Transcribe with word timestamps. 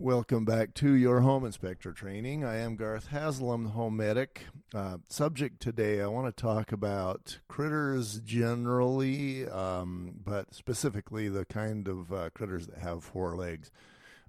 Welcome 0.00 0.46
back 0.46 0.72
to 0.76 0.94
your 0.94 1.20
home 1.20 1.44
inspector 1.44 1.92
training. 1.92 2.42
I 2.42 2.56
am 2.56 2.76
Garth 2.76 3.08
Haslam, 3.08 3.66
home 3.66 3.98
medic. 3.98 4.46
Uh, 4.74 4.96
subject 5.10 5.60
today, 5.60 6.00
I 6.00 6.06
want 6.06 6.34
to 6.34 6.42
talk 6.42 6.72
about 6.72 7.38
critters 7.48 8.20
generally, 8.20 9.46
um, 9.46 10.14
but 10.24 10.54
specifically 10.54 11.28
the 11.28 11.44
kind 11.44 11.86
of 11.86 12.10
uh, 12.14 12.30
critters 12.30 12.66
that 12.68 12.78
have 12.78 13.04
four 13.04 13.36
legs. 13.36 13.70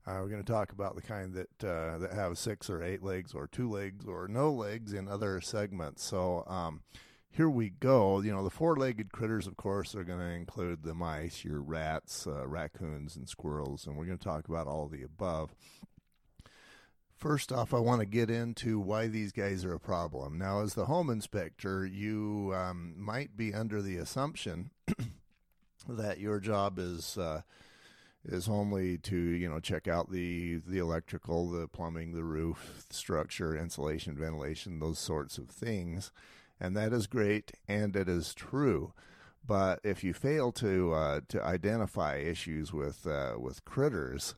Uh, 0.05 0.17
we're 0.19 0.27
going 0.27 0.43
to 0.43 0.51
talk 0.51 0.73
about 0.73 0.95
the 0.95 1.01
kind 1.01 1.33
that 1.35 1.63
uh, 1.63 1.99
that 1.99 2.11
have 2.11 2.37
six 2.37 2.69
or 2.69 2.83
eight 2.83 3.01
legs, 3.01 3.33
or 3.33 3.47
two 3.47 3.69
legs, 3.69 4.05
or 4.05 4.27
no 4.27 4.51
legs 4.51 4.91
in 4.91 5.07
other 5.07 5.39
segments. 5.39 6.03
So. 6.03 6.43
Um, 6.47 6.81
here 7.31 7.49
we 7.49 7.69
go. 7.69 8.21
You 8.21 8.31
know, 8.31 8.43
the 8.43 8.49
four 8.49 8.75
legged 8.75 9.11
critters, 9.11 9.47
of 9.47 9.55
course, 9.55 9.95
are 9.95 10.03
going 10.03 10.19
to 10.19 10.35
include 10.35 10.83
the 10.83 10.93
mice, 10.93 11.45
your 11.45 11.61
rats, 11.61 12.27
uh, 12.27 12.45
raccoons, 12.45 13.15
and 13.15 13.27
squirrels, 13.27 13.87
and 13.87 13.95
we're 13.95 14.05
going 14.05 14.17
to 14.17 14.23
talk 14.23 14.49
about 14.49 14.67
all 14.67 14.87
the 14.87 15.03
above. 15.03 15.55
First 17.15 17.51
off, 17.51 17.73
I 17.73 17.79
want 17.79 18.01
to 18.01 18.05
get 18.05 18.29
into 18.29 18.79
why 18.79 19.07
these 19.07 19.31
guys 19.31 19.63
are 19.63 19.73
a 19.73 19.79
problem. 19.79 20.37
Now, 20.37 20.61
as 20.61 20.73
the 20.73 20.85
home 20.85 21.09
inspector, 21.09 21.85
you 21.85 22.51
um, 22.55 22.95
might 22.97 23.37
be 23.37 23.53
under 23.53 23.81
the 23.81 23.97
assumption 23.97 24.71
that 25.87 26.19
your 26.19 26.39
job 26.39 26.79
is. 26.79 27.17
Uh, 27.17 27.41
is 28.23 28.47
only 28.47 28.99
to 28.99 29.17
you 29.17 29.49
know 29.49 29.59
check 29.59 29.87
out 29.87 30.11
the 30.11 30.61
the 30.67 30.77
electrical, 30.77 31.49
the 31.49 31.67
plumbing, 31.67 32.13
the 32.13 32.23
roof, 32.23 32.85
structure, 32.91 33.57
insulation, 33.57 34.15
ventilation, 34.15 34.77
those 34.77 34.99
sorts 34.99 35.39
of 35.39 35.49
things 35.49 36.11
and 36.61 36.77
that 36.77 36.93
is 36.93 37.07
great 37.07 37.51
and 37.67 37.95
it 37.95 38.07
is 38.07 38.33
true. 38.33 38.93
But 39.45 39.79
if 39.83 40.03
you 40.03 40.13
fail 40.13 40.51
to 40.53 40.93
uh, 40.93 41.21
to 41.29 41.43
identify 41.43 42.17
issues 42.17 42.71
with 42.71 43.07
uh, 43.07 43.33
with 43.39 43.65
critters, 43.65 44.35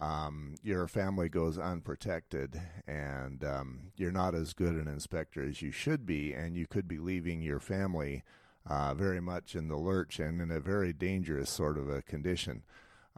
um, 0.00 0.56
your 0.62 0.88
family 0.88 1.28
goes 1.28 1.56
unprotected, 1.56 2.60
and 2.86 3.44
um, 3.44 3.92
you're 3.96 4.10
not 4.10 4.34
as 4.34 4.52
good 4.52 4.74
an 4.74 4.88
inspector 4.88 5.46
as 5.46 5.62
you 5.62 5.70
should 5.70 6.04
be, 6.04 6.32
and 6.32 6.56
you 6.56 6.66
could 6.66 6.88
be 6.88 6.98
leaving 6.98 7.42
your 7.42 7.60
family 7.60 8.24
uh, 8.66 8.92
very 8.92 9.20
much 9.20 9.54
in 9.54 9.68
the 9.68 9.76
lurch 9.76 10.18
and 10.18 10.40
in 10.40 10.50
a 10.50 10.58
very 10.58 10.92
dangerous 10.92 11.48
sort 11.48 11.78
of 11.78 11.88
a 11.88 12.02
condition. 12.02 12.64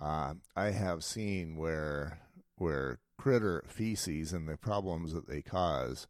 Uh, 0.00 0.34
I 0.54 0.70
have 0.72 1.02
seen 1.02 1.56
where 1.56 2.18
where 2.56 2.98
critter 3.16 3.64
feces 3.66 4.34
and 4.34 4.46
the 4.46 4.58
problems 4.58 5.14
that 5.14 5.28
they 5.28 5.40
cause 5.40 6.06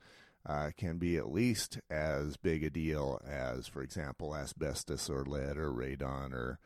uh, 0.46 0.70
can 0.76 0.98
be 0.98 1.16
at 1.16 1.32
least 1.32 1.78
as 1.90 2.36
big 2.36 2.64
a 2.64 2.70
deal 2.70 3.20
as, 3.26 3.66
for 3.68 3.82
example, 3.82 4.34
asbestos 4.34 5.08
or 5.08 5.24
lead 5.24 5.56
or 5.56 5.70
radon 5.70 6.32
or, 6.32 6.58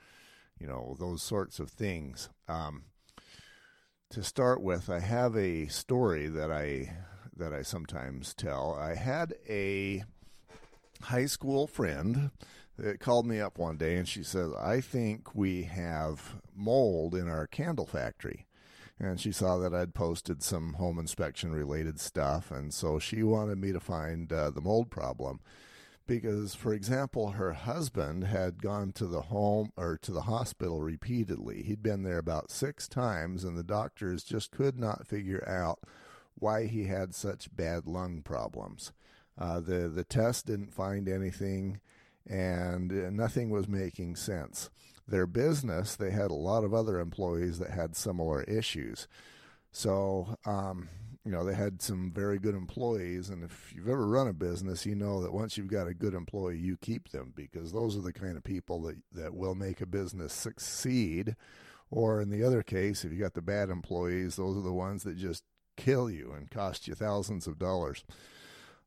you 0.58 0.66
know, 0.66 0.96
those 0.98 1.22
sorts 1.22 1.58
of 1.58 1.70
things. 1.70 2.30
Um, 2.48 2.84
to 4.10 4.22
start 4.22 4.62
with, 4.62 4.88
I 4.88 5.00
have 5.00 5.36
a 5.36 5.66
story 5.66 6.28
that 6.28 6.50
I 6.50 6.96
that 7.36 7.52
I 7.52 7.60
sometimes 7.60 8.32
tell. 8.32 8.74
I 8.74 8.94
had 8.94 9.34
a 9.46 10.04
high 11.02 11.26
school 11.26 11.66
friend 11.66 12.30
that 12.78 12.98
called 12.98 13.26
me 13.26 13.40
up 13.40 13.58
one 13.58 13.76
day 13.76 13.96
and 13.96 14.08
she 14.08 14.22
says, 14.22 14.52
"I 14.54 14.80
think 14.80 15.34
we 15.34 15.64
have 15.64 16.36
mold 16.54 17.14
in 17.14 17.28
our 17.28 17.46
candle 17.46 17.84
factory." 17.84 18.46
And 18.98 19.20
she 19.20 19.32
saw 19.32 19.58
that 19.58 19.74
I'd 19.74 19.94
posted 19.94 20.42
some 20.42 20.74
home 20.74 20.98
inspection 20.98 21.52
related 21.52 22.00
stuff, 22.00 22.50
and 22.50 22.72
so 22.72 22.98
she 22.98 23.22
wanted 23.22 23.58
me 23.58 23.72
to 23.72 23.80
find 23.80 24.32
uh, 24.32 24.50
the 24.50 24.60
mold 24.60 24.90
problem. 24.90 25.40
Because, 26.06 26.54
for 26.54 26.72
example, 26.72 27.32
her 27.32 27.52
husband 27.52 28.24
had 28.24 28.62
gone 28.62 28.92
to 28.92 29.06
the 29.06 29.22
home 29.22 29.72
or 29.76 29.98
to 30.02 30.12
the 30.12 30.22
hospital 30.22 30.80
repeatedly. 30.80 31.64
He'd 31.64 31.82
been 31.82 32.04
there 32.04 32.18
about 32.18 32.52
six 32.52 32.86
times, 32.86 33.42
and 33.42 33.58
the 33.58 33.64
doctors 33.64 34.22
just 34.22 34.52
could 34.52 34.78
not 34.78 35.06
figure 35.06 35.42
out 35.48 35.80
why 36.36 36.66
he 36.66 36.84
had 36.84 37.12
such 37.12 37.54
bad 37.54 37.88
lung 37.88 38.22
problems. 38.22 38.92
Uh, 39.36 39.58
the 39.60 39.88
the 39.88 40.04
test 40.04 40.46
didn't 40.46 40.72
find 40.72 41.08
anything, 41.08 41.80
and 42.24 42.92
uh, 42.92 43.10
nothing 43.10 43.50
was 43.50 43.68
making 43.68 44.14
sense 44.14 44.70
their 45.08 45.26
business, 45.26 45.96
they 45.96 46.10
had 46.10 46.30
a 46.30 46.34
lot 46.34 46.64
of 46.64 46.74
other 46.74 46.98
employees 46.98 47.58
that 47.58 47.70
had 47.70 47.96
similar 47.96 48.42
issues. 48.42 49.06
So, 49.70 50.36
um, 50.44 50.88
you 51.24 51.32
know, 51.32 51.44
they 51.44 51.54
had 51.54 51.82
some 51.82 52.12
very 52.12 52.38
good 52.38 52.54
employees. 52.54 53.28
And 53.28 53.42
if 53.42 53.72
you've 53.74 53.88
ever 53.88 54.06
run 54.06 54.28
a 54.28 54.32
business, 54.32 54.86
you 54.86 54.94
know 54.94 55.20
that 55.22 55.32
once 55.32 55.56
you've 55.56 55.66
got 55.66 55.88
a 55.88 55.94
good 55.94 56.14
employee, 56.14 56.58
you 56.58 56.76
keep 56.76 57.10
them 57.10 57.32
because 57.34 57.72
those 57.72 57.96
are 57.96 58.02
the 58.02 58.12
kind 58.12 58.36
of 58.36 58.44
people 58.44 58.80
that, 58.82 58.96
that 59.12 59.34
will 59.34 59.54
make 59.54 59.80
a 59.80 59.86
business 59.86 60.32
succeed. 60.32 61.36
Or 61.90 62.20
in 62.20 62.30
the 62.30 62.42
other 62.42 62.62
case, 62.62 63.04
if 63.04 63.12
you 63.12 63.18
got 63.18 63.34
the 63.34 63.42
bad 63.42 63.70
employees, 63.70 64.36
those 64.36 64.56
are 64.56 64.62
the 64.62 64.72
ones 64.72 65.02
that 65.04 65.16
just 65.16 65.44
kill 65.76 66.08
you 66.08 66.32
and 66.32 66.50
cost 66.50 66.88
you 66.88 66.94
thousands 66.94 67.46
of 67.46 67.58
dollars. 67.58 68.04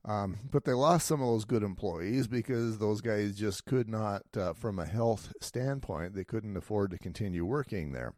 Um, 0.05 0.37
but 0.49 0.63
they 0.63 0.73
lost 0.73 1.07
some 1.07 1.21
of 1.21 1.27
those 1.27 1.45
good 1.45 1.61
employees 1.61 2.27
because 2.27 2.77
those 2.77 3.01
guys 3.01 3.35
just 3.35 3.65
could 3.65 3.89
not, 3.89 4.23
uh, 4.35 4.53
from 4.53 4.79
a 4.79 4.85
health 4.85 5.33
standpoint, 5.41 6.15
they 6.15 6.23
couldn't 6.23 6.55
afford 6.55 6.91
to 6.91 6.97
continue 6.97 7.45
working 7.45 7.91
there. 7.91 8.13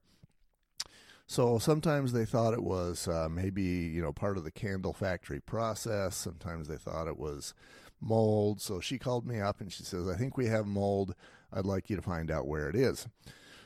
So 1.31 1.59
sometimes 1.59 2.11
they 2.11 2.25
thought 2.25 2.53
it 2.53 2.63
was 2.63 3.07
uh, 3.07 3.29
maybe 3.31 3.63
you 3.63 4.01
know 4.01 4.11
part 4.11 4.37
of 4.37 4.43
the 4.43 4.51
candle 4.51 4.91
factory 4.91 5.39
process. 5.39 6.17
Sometimes 6.17 6.67
they 6.67 6.75
thought 6.75 7.07
it 7.07 7.17
was 7.17 7.53
mold. 8.01 8.59
So 8.59 8.81
she 8.81 8.99
called 8.99 9.25
me 9.25 9.39
up 9.39 9.61
and 9.61 9.71
she 9.71 9.83
says, 9.83 10.09
"I 10.09 10.15
think 10.17 10.35
we 10.35 10.47
have 10.47 10.65
mold. 10.65 11.15
I'd 11.53 11.65
like 11.65 11.89
you 11.89 11.95
to 11.95 12.01
find 12.01 12.29
out 12.29 12.47
where 12.47 12.67
it 12.67 12.75
is." 12.75 13.07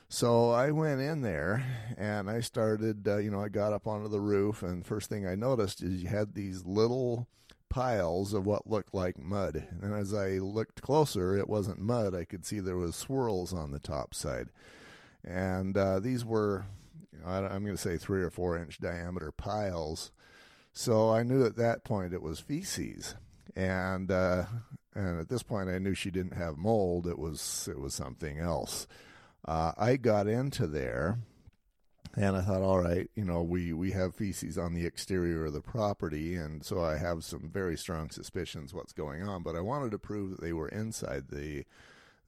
So 0.07 0.51
I 0.51 0.69
went 0.69 1.01
in 1.01 1.21
there 1.21 1.65
and 1.97 2.29
I 2.29 2.41
started. 2.41 3.07
Uh, 3.07 3.17
you 3.17 3.31
know, 3.31 3.41
I 3.41 3.49
got 3.49 3.73
up 3.73 3.87
onto 3.87 4.09
the 4.09 4.21
roof, 4.21 4.61
and 4.61 4.85
first 4.85 5.09
thing 5.09 5.25
I 5.25 5.33
noticed 5.33 5.81
is 5.81 6.03
you 6.03 6.09
had 6.09 6.35
these 6.35 6.65
little 6.65 7.27
piles 7.75 8.33
of 8.33 8.45
what 8.45 8.71
looked 8.71 8.93
like 8.93 9.19
mud. 9.19 9.67
And 9.81 9.93
as 9.93 10.13
I 10.13 10.37
looked 10.37 10.81
closer, 10.81 11.37
it 11.37 11.49
wasn't 11.49 11.81
mud. 11.81 12.15
I 12.15 12.23
could 12.23 12.45
see 12.45 12.61
there 12.61 12.77
was 12.77 12.95
swirls 12.95 13.53
on 13.53 13.71
the 13.71 13.79
top 13.79 14.13
side. 14.13 14.47
And 15.25 15.77
uh, 15.77 15.99
these 15.99 16.23
were, 16.23 16.67
I'm 17.25 17.65
going 17.65 17.75
to 17.75 17.77
say 17.77 17.97
three 17.97 18.23
or 18.23 18.29
four 18.29 18.57
inch 18.57 18.79
diameter 18.79 19.33
piles. 19.33 20.13
So 20.71 21.09
I 21.09 21.23
knew 21.23 21.45
at 21.45 21.57
that 21.57 21.83
point 21.83 22.13
it 22.13 22.21
was 22.21 22.39
feces. 22.39 23.15
And 23.57 24.09
uh, 24.09 24.45
and 24.93 25.19
at 25.19 25.27
this 25.27 25.43
point 25.43 25.69
I 25.69 25.77
knew 25.77 25.93
she 25.93 26.11
didn't 26.11 26.37
have 26.37 26.55
mold. 26.55 27.07
It 27.07 27.19
was 27.19 27.67
it 27.69 27.77
was 27.77 27.93
something 27.93 28.39
else. 28.39 28.87
Uh, 29.43 29.73
I 29.77 29.97
got 29.97 30.27
into 30.27 30.65
there 30.65 31.19
and 32.15 32.37
I 32.37 32.41
thought, 32.41 32.61
all 32.61 32.79
right, 32.79 33.09
you 33.15 33.25
know, 33.25 33.41
we, 33.41 33.73
we 33.73 33.91
have 33.91 34.15
feces 34.15 34.57
on 34.57 34.73
the 34.73 34.85
exterior 34.85 35.45
of 35.45 35.53
the 35.53 35.61
property, 35.61 36.35
and 36.35 36.63
so 36.63 36.83
I 36.83 36.97
have 36.97 37.23
some 37.23 37.49
very 37.53 37.77
strong 37.77 38.09
suspicions 38.09 38.73
what's 38.73 38.93
going 38.93 39.27
on. 39.27 39.43
But 39.43 39.55
I 39.55 39.61
wanted 39.61 39.91
to 39.91 39.99
prove 39.99 40.31
that 40.31 40.41
they 40.41 40.53
were 40.53 40.69
inside 40.69 41.29
the 41.29 41.65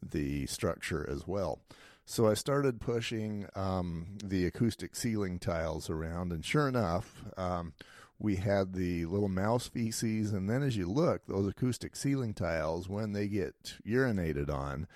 the 0.04 0.46
structure 0.46 1.08
as 1.10 1.26
well. 1.26 1.60
So 2.06 2.28
I 2.28 2.36
started 2.36 2.80
pushing 2.80 3.48
um, 3.56 4.18
the 4.24 4.46
acoustic 4.46 4.96
ceiling 4.96 5.40
tiles 5.40 5.90
around, 5.90 6.32
and 6.32 6.46
sure 6.46 6.68
enough, 6.68 7.24
um, 7.36 7.74
we 8.20 8.38
had 8.38 8.74
the 8.74 9.06
little 9.06 9.30
mouse 9.30 9.68
feces. 9.68 10.32
And 10.34 10.50
then 10.50 10.64
as 10.64 10.78
you 10.78 10.90
look, 10.90 11.26
those 11.28 11.48
acoustic 11.48 11.96
ceiling 11.96 12.34
tiles, 12.34 12.90
when 12.90 13.14
they 13.14 13.28
get 13.28 13.76
urinated 13.86 14.50
on, 14.50 14.88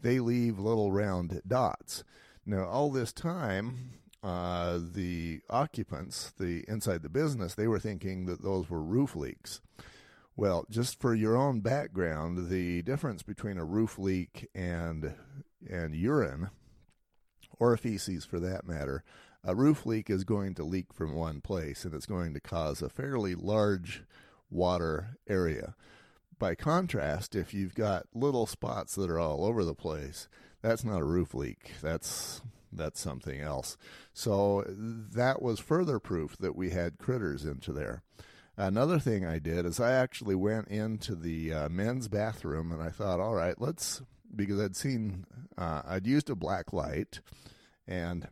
they 0.00 0.18
leave 0.20 0.58
little 0.58 0.92
round 0.92 1.40
dots. 1.46 2.04
Now, 2.44 2.64
all 2.64 2.90
this 2.90 3.12
time, 3.12 3.92
uh, 4.26 4.80
the 4.80 5.40
occupants, 5.48 6.32
the 6.36 6.64
inside 6.66 7.02
the 7.02 7.08
business, 7.08 7.54
they 7.54 7.68
were 7.68 7.78
thinking 7.78 8.26
that 8.26 8.42
those 8.42 8.68
were 8.68 8.82
roof 8.82 9.14
leaks. 9.14 9.60
Well, 10.34 10.66
just 10.68 11.00
for 11.00 11.14
your 11.14 11.36
own 11.36 11.60
background, 11.60 12.48
the 12.48 12.82
difference 12.82 13.22
between 13.22 13.56
a 13.56 13.64
roof 13.64 14.00
leak 14.00 14.48
and 14.52 15.14
and 15.70 15.94
urine, 15.94 16.50
or 17.60 17.72
a 17.72 17.78
feces 17.78 18.24
for 18.24 18.40
that 18.40 18.66
matter, 18.66 19.04
a 19.44 19.54
roof 19.54 19.86
leak 19.86 20.10
is 20.10 20.24
going 20.24 20.54
to 20.54 20.64
leak 20.64 20.92
from 20.92 21.14
one 21.14 21.40
place 21.40 21.84
and 21.84 21.94
it's 21.94 22.04
going 22.04 22.34
to 22.34 22.40
cause 22.40 22.82
a 22.82 22.88
fairly 22.88 23.36
large 23.36 24.02
water 24.50 25.18
area. 25.28 25.76
By 26.36 26.56
contrast, 26.56 27.36
if 27.36 27.54
you've 27.54 27.76
got 27.76 28.06
little 28.12 28.46
spots 28.46 28.96
that 28.96 29.08
are 29.08 29.20
all 29.20 29.44
over 29.44 29.64
the 29.64 29.74
place, 29.74 30.28
that's 30.62 30.84
not 30.84 31.00
a 31.00 31.04
roof 31.04 31.32
leak. 31.32 31.74
That's 31.80 32.42
that's 32.76 33.00
something 33.00 33.40
else. 33.40 33.76
So 34.12 34.64
that 34.68 35.42
was 35.42 35.58
further 35.60 35.98
proof 35.98 36.36
that 36.38 36.56
we 36.56 36.70
had 36.70 36.98
critters 36.98 37.44
into 37.44 37.72
there. 37.72 38.02
Another 38.56 38.98
thing 38.98 39.24
I 39.24 39.38
did 39.38 39.66
is 39.66 39.78
I 39.78 39.92
actually 39.92 40.34
went 40.34 40.68
into 40.68 41.14
the 41.14 41.52
uh, 41.52 41.68
men's 41.68 42.08
bathroom 42.08 42.72
and 42.72 42.82
I 42.82 42.88
thought, 42.88 43.20
all 43.20 43.34
right, 43.34 43.60
let's 43.60 44.00
because 44.34 44.60
I'd 44.60 44.76
seen 44.76 45.26
uh, 45.58 45.82
I'd 45.86 46.06
used 46.06 46.30
a 46.30 46.34
black 46.34 46.72
light, 46.72 47.20
and 47.86 48.28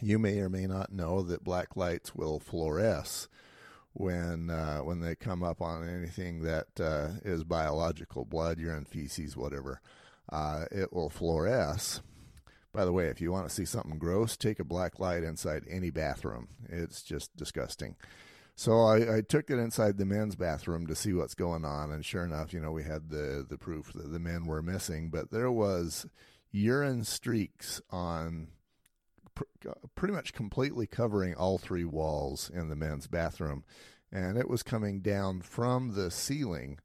you 0.00 0.18
may 0.18 0.38
or 0.40 0.48
may 0.48 0.66
not 0.66 0.92
know 0.92 1.22
that 1.22 1.44
black 1.44 1.76
lights 1.76 2.14
will 2.14 2.40
fluoresce 2.40 3.28
when 3.92 4.50
uh, 4.50 4.78
when 4.78 5.00
they 5.00 5.14
come 5.14 5.42
up 5.42 5.60
on 5.60 5.88
anything 5.88 6.42
that 6.42 6.80
uh, 6.80 7.08
is 7.24 7.44
biological, 7.44 8.24
blood, 8.24 8.58
urine, 8.58 8.84
feces, 8.84 9.36
whatever. 9.36 9.80
Uh, 10.30 10.64
it 10.70 10.92
will 10.92 11.10
fluoresce 11.10 12.00
By 12.72 12.84
the 12.84 12.92
way, 12.92 13.06
if 13.06 13.20
you 13.20 13.30
want 13.30 13.48
to 13.48 13.54
see 13.54 13.66
something 13.66 13.98
gross, 13.98 14.36
take 14.36 14.58
a 14.58 14.64
black 14.64 14.98
light 14.98 15.22
inside 15.22 15.64
any 15.68 15.90
bathroom. 15.90 16.48
It's 16.68 17.02
just 17.02 17.36
disgusting. 17.36 17.96
So 18.54 18.80
I, 18.80 19.16
I, 19.16 19.20
took 19.22 19.50
it 19.50 19.58
inside 19.58 19.96
the 19.96 20.04
men's 20.04 20.36
bathroom 20.36 20.86
to 20.86 20.94
see 20.94 21.12
what's 21.12 21.34
going 21.34 21.64
on, 21.64 21.90
and 21.90 22.04
sure 22.04 22.24
enough, 22.24 22.52
you 22.52 22.60
know, 22.60 22.72
we 22.72 22.84
had 22.84 23.08
the 23.08 23.44
the 23.48 23.56
proof 23.56 23.92
that 23.94 24.12
the 24.12 24.18
men 24.18 24.44
were 24.44 24.62
missing, 24.62 25.08
but 25.08 25.30
there 25.30 25.50
was 25.50 26.06
urine 26.50 27.04
streaks 27.04 27.80
on 27.90 28.48
pr- 29.34 29.44
pretty 29.94 30.14
much 30.14 30.34
completely 30.34 30.86
covering 30.86 31.34
all 31.34 31.58
three 31.58 31.84
walls 31.84 32.50
in 32.52 32.68
the 32.68 32.76
men's 32.76 33.06
bathroom, 33.06 33.64
and 34.10 34.36
it 34.36 34.48
was 34.48 34.62
coming 34.62 35.00
down 35.00 35.40
from 35.40 35.94
the 35.94 36.10
ceiling 36.10 36.78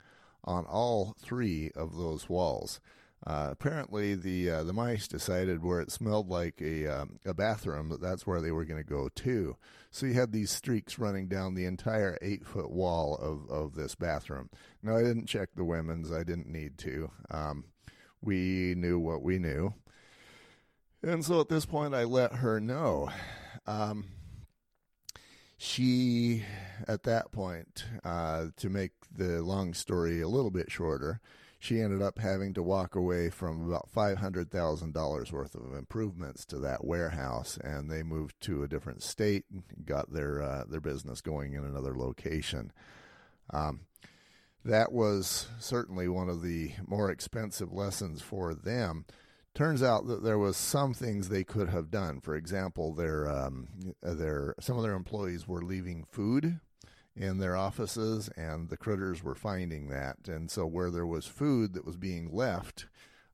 on 0.46 0.66
all 0.66 1.16
three 1.20 1.72
of 1.76 1.98
those 1.98 2.30
walls. 2.30 2.80
Uh, 3.26 3.50
apparently, 3.52 4.14
the 4.14 4.50
uh, 4.50 4.64
the 4.64 4.74
mice 4.74 5.08
decided 5.08 5.64
where 5.64 5.82
it 5.82 5.92
smelled 5.92 6.30
like 6.30 6.62
a 6.62 6.88
um, 6.88 7.20
a 7.26 7.34
bathroom 7.34 7.90
that 7.90 8.00
that's 8.00 8.28
where 8.28 8.42
they 8.42 8.52
were 8.52 8.66
going 8.66 8.82
to 8.82 8.88
go 8.88 9.10
to. 9.10 9.58
So 9.90 10.06
you 10.06 10.14
had 10.14 10.32
these 10.32 10.52
streaks 10.52 11.00
running 11.00 11.28
down 11.28 11.56
the 11.56 11.66
entire 11.66 12.18
eight 12.22 12.46
foot 12.46 12.70
wall 12.70 13.16
of 13.16 13.50
of 13.50 13.76
this 13.76 13.96
bathroom. 13.96 14.50
Now 14.84 14.98
I 14.98 15.04
didn't 15.04 15.26
check 15.26 15.50
the 15.56 15.66
women's. 15.66 16.12
I 16.12 16.24
didn't 16.24 16.48
need 16.48 16.78
to. 16.80 17.10
Um, 17.32 17.66
we 18.22 18.76
knew 18.78 19.00
what 19.00 19.24
we 19.24 19.40
knew, 19.40 19.74
and 21.02 21.26
so 21.26 21.42
at 21.42 21.50
this 21.50 21.66
point 21.66 21.96
I 21.96 22.04
let 22.04 22.34
her 22.34 22.60
know. 22.60 23.10
Um, 23.66 24.06
she, 25.58 26.44
at 26.88 27.04
that 27.04 27.32
point, 27.32 27.84
uh, 28.04 28.48
to 28.58 28.70
make 28.70 28.92
the 29.12 29.42
long 29.42 29.74
story 29.74 30.22
a 30.22 30.28
little 30.28 30.52
bit 30.52 30.72
shorter, 30.72 31.20
she 31.60 31.82
ended 31.82 32.02
up 32.02 32.20
having 32.20 32.54
to 32.54 32.62
walk 32.64 32.96
away 32.96 33.30
from 33.30 33.68
about 33.68 33.90
$500,000 33.94 35.32
worth 35.32 35.56
of 35.56 35.74
improvements 35.74 36.46
to 36.46 36.60
that 36.60 36.86
warehouse 36.86 37.58
and 37.64 37.90
they 37.90 38.04
moved 38.04 38.40
to 38.42 38.64
a 38.64 38.68
different 38.68 39.02
state 39.02 39.46
and 39.52 39.64
got 39.86 40.14
their 40.14 40.42
uh, 40.42 40.64
their 40.70 40.82
business 40.82 41.22
going 41.22 41.54
in 41.54 41.66
another 41.66 41.98
location. 41.98 42.72
Um, 43.52 43.82
that 44.64 44.92
was 44.92 45.48
certainly 45.60 46.08
one 46.08 46.30
of 46.30 46.42
the 46.42 46.74
more 46.86 47.10
expensive 47.10 47.72
lessons 47.72 48.22
for 48.22 48.54
them. 48.54 49.06
Turns 49.56 49.82
out 49.82 50.06
that 50.08 50.24
there 50.24 50.38
was 50.38 50.56
some 50.58 50.94
things 50.94 51.30
they 51.30 51.44
could 51.44 51.70
have 51.70 51.90
done. 51.90 52.22
For 52.22 52.36
example, 52.36 52.94
their 52.94 53.28
um, 53.28 53.70
their 54.04 54.54
some 54.60 54.78
of 54.78 54.84
their 54.84 54.94
employees 54.94 55.48
were 55.48 55.64
leaving 55.64 56.06
food 56.12 56.60
in 57.18 57.40
their 57.40 57.56
offices, 57.56 58.30
and 58.38 58.70
the 58.70 58.78
critters 58.78 59.24
were 59.24 59.36
finding 59.36 59.90
that. 59.90 60.28
And 60.28 60.50
so, 60.50 60.66
where 60.66 60.92
there 60.92 61.06
was 61.06 61.26
food 61.26 61.74
that 61.74 61.86
was 61.86 61.98
being 61.98 62.30
left, 62.32 62.86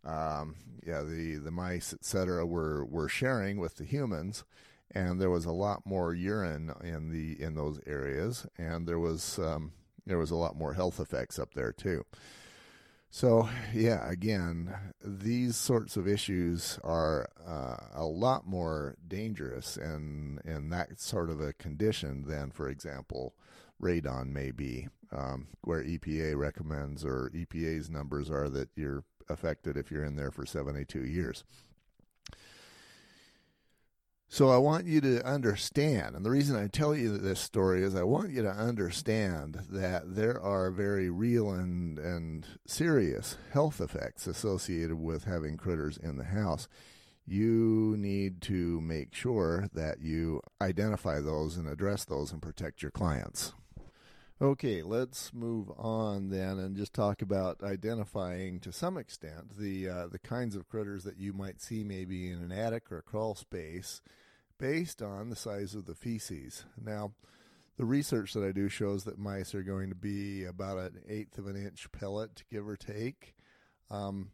um, 0.06 0.56
yeah, 0.86 1.02
the 1.02 1.36
the 1.36 1.52
mice, 1.52 1.94
etc., 1.94 2.46
were 2.46 2.86
were 2.86 3.10
sharing 3.10 3.60
with 3.60 3.78
the 3.78 3.86
humans, 3.86 4.44
and 4.92 5.20
there 5.20 5.30
was 5.30 5.46
a 5.46 5.52
lot 5.52 5.86
more 5.86 6.14
urine 6.14 6.72
in 6.84 7.10
the 7.10 7.42
in 7.42 7.56
those 7.56 7.80
areas, 7.86 8.48
and 8.58 8.88
there 8.88 9.00
was 9.00 9.38
um, 9.40 9.74
there 10.06 10.18
was 10.18 10.32
a 10.32 10.36
lot 10.36 10.56
more 10.56 10.74
health 10.74 11.00
effects 11.00 11.38
up 11.38 11.54
there 11.54 11.72
too. 11.72 12.06
So, 13.16 13.48
yeah, 13.76 14.10
again, 14.10 14.74
these 15.00 15.56
sorts 15.56 15.98
of 15.98 16.08
issues 16.08 16.80
are 16.84 17.30
uh, 17.48 17.76
a 17.94 18.06
lot 18.06 18.48
more 18.48 18.96
dangerous 19.08 19.78
in, 19.78 20.40
in 20.44 20.70
that 20.70 21.00
sort 21.00 21.30
of 21.30 21.40
a 21.40 21.54
condition 21.54 22.24
than, 22.26 22.50
for 22.50 22.68
example, 22.68 23.36
radon 23.82 24.28
may 24.28 24.52
be, 24.52 24.88
um, 25.12 25.48
where 25.62 25.84
EPA 25.84 26.38
recommends 26.38 27.04
or 27.06 27.32
EPA's 27.34 27.90
numbers 27.90 28.30
are 28.30 28.50
that 28.50 28.70
you're 28.76 29.04
affected 29.30 29.78
if 29.78 29.92
you're 29.92 30.04
in 30.04 30.16
there 30.16 30.32
for 30.32 30.46
72 30.46 31.06
years. 31.06 31.44
So 34.34 34.50
I 34.50 34.58
want 34.58 34.88
you 34.88 35.00
to 35.02 35.24
understand, 35.24 36.16
and 36.16 36.26
the 36.26 36.32
reason 36.32 36.56
I 36.56 36.66
tell 36.66 36.96
you 36.96 37.20
this 37.20 37.40
story 37.40 37.84
is 37.84 37.94
I 37.94 38.02
want 38.02 38.32
you 38.32 38.42
to 38.42 38.50
understand 38.50 39.60
that 39.70 40.16
there 40.16 40.42
are 40.42 40.72
very 40.72 41.12
real 41.12 41.52
and, 41.52 42.00
and 42.00 42.48
serious 42.66 43.38
health 43.52 43.80
effects 43.80 44.26
associated 44.26 44.96
with 44.96 45.26
having 45.26 45.56
critters 45.56 45.98
in 45.98 46.18
the 46.18 46.24
house. 46.24 46.68
You 47.28 47.96
need 47.96 48.42
to 48.42 48.82
make 48.82 49.14
sure 49.14 49.68
that 49.72 50.02
you 50.02 50.42
identify 50.60 51.22
those 51.22 51.56
and 51.56 51.70
address 51.70 52.04
those 52.04 52.32
and 52.32 52.42
protect 52.42 52.82
your 52.82 52.90
clients. 52.90 53.54
Okay, 54.42 54.82
let's 54.82 55.32
move 55.32 55.72
on 55.78 56.30
then 56.30 56.58
and 56.58 56.76
just 56.76 56.94
talk 56.94 57.22
about 57.22 57.62
identifying 57.64 58.60
to 58.62 58.72
some 58.72 58.98
extent 58.98 59.58
the 59.58 59.88
uh, 59.88 60.08
the 60.08 60.20
kinds 60.20 60.56
of 60.56 60.68
critters 60.68 61.04
that 61.04 61.20
you 61.20 61.34
might 61.34 61.62
see 61.62 61.84
maybe 61.84 62.30
in 62.30 62.40
an 62.40 62.52
attic 62.52 62.92
or 62.92 63.04
crawl 63.04 63.36
space 63.36 64.02
based 64.60 65.02
on 65.04 65.30
the 65.30 65.36
size 65.36 65.76
of 65.76 65.86
the 65.86 65.94
feces. 65.94 66.66
Now, 66.84 67.14
the 67.78 67.86
research 67.86 68.34
that 68.34 68.44
I 68.44 68.52
do 68.52 68.70
shows 68.70 69.04
that 69.04 69.20
mice 69.20 69.54
are 69.54 69.64
going 69.64 69.90
to 69.90 69.96
be 69.96 70.46
about 70.46 70.78
an 70.78 71.02
eighth 71.08 71.38
of 71.38 71.48
an 71.48 71.56
inch 71.56 71.92
pellet, 71.92 72.44
give 72.52 72.68
or 72.68 72.76
take. 72.76 73.36
Um, 73.92 74.32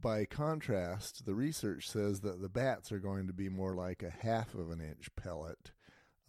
by 0.00 0.24
contrast, 0.24 1.24
the 1.24 1.34
research 1.34 1.88
says 1.88 2.20
that 2.20 2.42
the 2.42 2.48
bats 2.48 2.90
are 2.92 2.98
going 2.98 3.28
to 3.28 3.32
be 3.32 3.48
more 3.48 3.74
like 3.74 4.02
a 4.02 4.10
half 4.10 4.54
of 4.54 4.70
an 4.70 4.80
inch 4.80 5.08
pellet. 5.16 5.70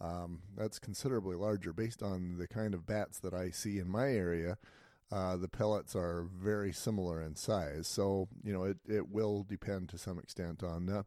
Um, 0.00 0.40
that's 0.56 0.78
considerably 0.78 1.36
larger 1.36 1.72
based 1.72 2.02
on 2.02 2.38
the 2.38 2.48
kind 2.48 2.74
of 2.74 2.86
bats 2.86 3.18
that 3.20 3.34
I 3.34 3.50
see 3.50 3.78
in 3.78 3.88
my 3.88 4.10
area. 4.10 4.56
Uh, 5.12 5.36
the 5.36 5.48
pellets 5.48 5.94
are 5.96 6.26
very 6.40 6.72
similar 6.72 7.20
in 7.20 7.34
size. 7.34 7.88
So, 7.88 8.28
you 8.42 8.52
know, 8.52 8.64
it, 8.64 8.78
it 8.88 9.10
will 9.10 9.44
depend 9.48 9.88
to 9.90 9.98
some 9.98 10.18
extent 10.18 10.62
on 10.62 10.88
uh, 10.88 11.02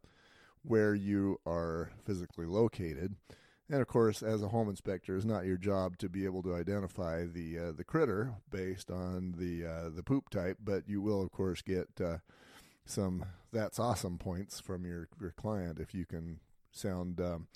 where 0.62 0.94
you 0.94 1.40
are 1.46 1.92
physically 2.06 2.46
located. 2.46 3.16
And 3.70 3.82
of 3.82 3.88
course, 3.88 4.22
as 4.22 4.44
a 4.44 4.50
home 4.50 4.70
inspector, 4.70 5.16
it's 5.16 5.26
not 5.26 5.46
your 5.46 5.58
job 5.58 5.98
to 6.00 6.10
be 6.10 6.26
able 6.26 6.44
to 6.44 6.54
identify 6.54 7.26
the 7.26 7.58
uh, 7.58 7.72
the 7.72 7.86
critter 7.86 8.34
based 8.52 8.92
on 8.92 9.36
the 9.38 9.66
uh, 9.66 9.90
the 9.90 10.04
poop 10.04 10.30
type, 10.30 10.58
but 10.64 10.88
you 10.88 11.02
will, 11.02 11.22
of 11.24 11.32
course, 11.32 11.62
get 11.62 11.88
uh, 12.04 12.18
some 12.86 13.26
that's 13.52 13.80
awesome 13.80 14.18
points 14.18 14.60
from 14.60 14.86
your 14.86 15.08
your 15.20 15.32
client 15.32 15.80
if 15.80 15.94
you 15.94 16.06
can 16.06 16.40
sound 16.72 17.22
um, 17.22 17.48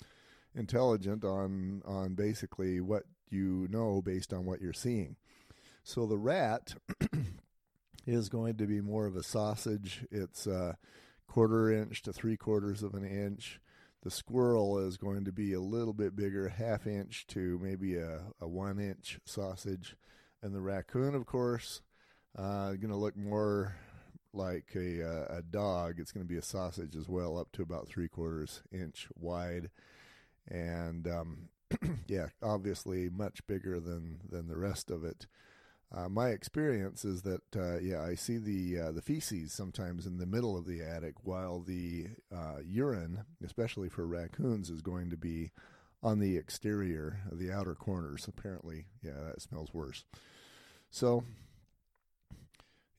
intelligent 0.58 1.24
on 1.24 1.82
on 1.86 2.14
basically 2.14 2.80
what 2.80 3.04
you 3.30 3.66
know 3.70 4.02
based 4.02 4.32
on 4.32 4.44
what 4.44 4.60
you're 4.60 4.72
seeing. 4.72 5.16
So 5.82 6.06
the 6.06 6.18
rat 6.18 6.74
is 8.06 8.28
going 8.28 8.56
to 8.56 8.66
be 8.66 8.80
more 8.80 9.06
of 9.06 9.16
a 9.16 9.22
sausage. 9.22 10.04
It's 10.10 10.46
a 10.46 10.76
quarter 11.26 11.70
inch 11.72 12.02
to 12.02 12.12
three 12.12 12.36
quarters 12.36 12.82
of 12.82 12.94
an 12.94 13.04
inch. 13.04 13.60
The 14.02 14.10
squirrel 14.10 14.78
is 14.78 14.96
going 14.96 15.24
to 15.24 15.32
be 15.32 15.52
a 15.54 15.60
little 15.60 15.92
bit 15.92 16.14
bigger, 16.14 16.48
half 16.48 16.86
inch 16.86 17.26
to 17.28 17.58
maybe 17.62 17.96
a, 17.96 18.20
a 18.40 18.46
one 18.46 18.78
inch 18.78 19.18
sausage. 19.24 19.96
And 20.42 20.54
the 20.54 20.60
raccoon, 20.60 21.14
of 21.14 21.26
course, 21.26 21.82
uh, 22.36 22.72
going 22.74 22.90
to 22.90 22.96
look 22.96 23.16
more 23.16 23.74
like 24.32 24.70
a, 24.76 25.00
a 25.38 25.42
dog. 25.42 25.98
It's 25.98 26.12
going 26.12 26.24
to 26.24 26.32
be 26.32 26.38
a 26.38 26.42
sausage 26.42 26.94
as 26.96 27.08
well, 27.08 27.38
up 27.38 27.50
to 27.52 27.62
about 27.62 27.88
three 27.88 28.08
quarters 28.08 28.62
inch 28.72 29.08
wide. 29.18 29.70
And 30.50 31.06
um, 31.06 31.48
yeah, 32.06 32.28
obviously 32.42 33.08
much 33.10 33.46
bigger 33.46 33.80
than, 33.80 34.20
than 34.28 34.48
the 34.48 34.58
rest 34.58 34.90
of 34.90 35.04
it. 35.04 35.26
Uh, 35.94 36.08
my 36.08 36.28
experience 36.28 37.04
is 37.04 37.22
that 37.22 37.56
uh, 37.56 37.78
yeah, 37.78 38.02
I 38.02 38.14
see 38.14 38.36
the 38.36 38.88
uh, 38.88 38.92
the 38.92 39.00
feces 39.00 39.54
sometimes 39.54 40.04
in 40.04 40.18
the 40.18 40.26
middle 40.26 40.56
of 40.56 40.66
the 40.66 40.82
attic, 40.82 41.14
while 41.22 41.60
the 41.60 42.08
uh, 42.34 42.58
urine, 42.62 43.24
especially 43.42 43.88
for 43.88 44.06
raccoons, 44.06 44.68
is 44.68 44.82
going 44.82 45.08
to 45.08 45.16
be 45.16 45.50
on 46.02 46.18
the 46.18 46.36
exterior, 46.36 47.20
the 47.32 47.50
outer 47.50 47.74
corners. 47.74 48.28
Apparently, 48.28 48.84
yeah, 49.02 49.18
that 49.28 49.40
smells 49.40 49.72
worse. 49.72 50.04
So, 50.90 51.24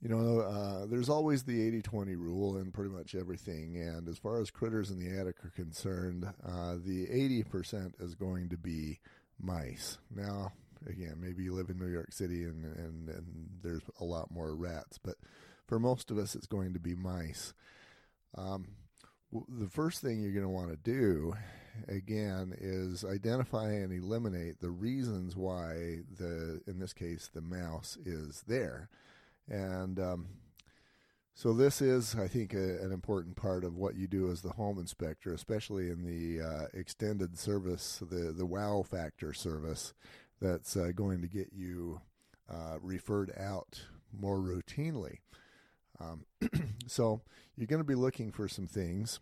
you 0.01 0.09
know, 0.09 0.39
uh, 0.39 0.85
there's 0.85 1.09
always 1.09 1.43
the 1.43 1.81
80-20 1.81 2.17
rule 2.17 2.57
in 2.57 2.71
pretty 2.71 2.89
much 2.89 3.15
everything. 3.15 3.77
And 3.77 4.07
as 4.07 4.17
far 4.17 4.39
as 4.39 4.49
critters 4.49 4.91
in 4.91 4.99
the 4.99 5.19
attic 5.19 5.43
are 5.43 5.51
concerned, 5.55 6.25
uh, 6.45 6.75
the 6.83 7.07
80% 7.07 8.01
is 8.01 8.15
going 8.15 8.49
to 8.49 8.57
be 8.57 8.99
mice. 9.39 9.97
Now, 10.15 10.53
again, 10.87 11.15
maybe 11.19 11.43
you 11.43 11.53
live 11.53 11.69
in 11.69 11.77
New 11.77 11.91
York 11.91 12.13
City 12.13 12.43
and, 12.43 12.63
and, 12.63 13.09
and 13.09 13.49
there's 13.61 13.81
a 13.99 14.05
lot 14.05 14.31
more 14.31 14.55
rats, 14.55 14.97
but 14.97 15.15
for 15.67 15.79
most 15.79 16.11
of 16.11 16.17
us, 16.17 16.33
it's 16.33 16.47
going 16.47 16.73
to 16.73 16.79
be 16.79 16.95
mice. 16.95 17.53
Um, 18.35 18.69
the 19.31 19.69
first 19.69 20.01
thing 20.01 20.21
you're 20.21 20.31
going 20.31 20.43
to 20.43 20.49
want 20.49 20.69
to 20.71 20.77
do, 20.77 21.35
again, 21.87 22.55
is 22.57 23.05
identify 23.05 23.71
and 23.71 23.91
eliminate 23.91 24.59
the 24.59 24.71
reasons 24.71 25.35
why 25.35 25.99
the, 26.17 26.61
in 26.67 26.79
this 26.79 26.93
case, 26.93 27.29
the 27.33 27.41
mouse 27.41 27.97
is 28.05 28.43
there, 28.47 28.89
and 29.49 29.99
um, 29.99 30.27
so 31.33 31.53
this 31.53 31.81
is, 31.81 32.15
I 32.15 32.27
think, 32.27 32.53
a, 32.53 32.81
an 32.83 32.91
important 32.91 33.35
part 33.35 33.63
of 33.63 33.77
what 33.77 33.95
you 33.95 34.07
do 34.07 34.29
as 34.31 34.41
the 34.41 34.51
home 34.51 34.77
inspector, 34.77 35.33
especially 35.33 35.89
in 35.89 36.03
the 36.03 36.45
uh, 36.45 36.65
extended 36.73 37.37
service, 37.37 38.01
the 38.01 38.31
the 38.31 38.45
wow 38.45 38.83
factor 38.83 39.33
service, 39.33 39.93
that's 40.41 40.75
uh, 40.75 40.91
going 40.95 41.21
to 41.21 41.27
get 41.27 41.51
you 41.53 42.01
uh, 42.49 42.77
referred 42.81 43.31
out 43.37 43.81
more 44.11 44.37
routinely. 44.37 45.19
Um, 45.99 46.25
so 46.87 47.21
you're 47.55 47.67
going 47.67 47.81
to 47.81 47.87
be 47.87 47.95
looking 47.95 48.31
for 48.31 48.47
some 48.47 48.67
things 48.67 49.19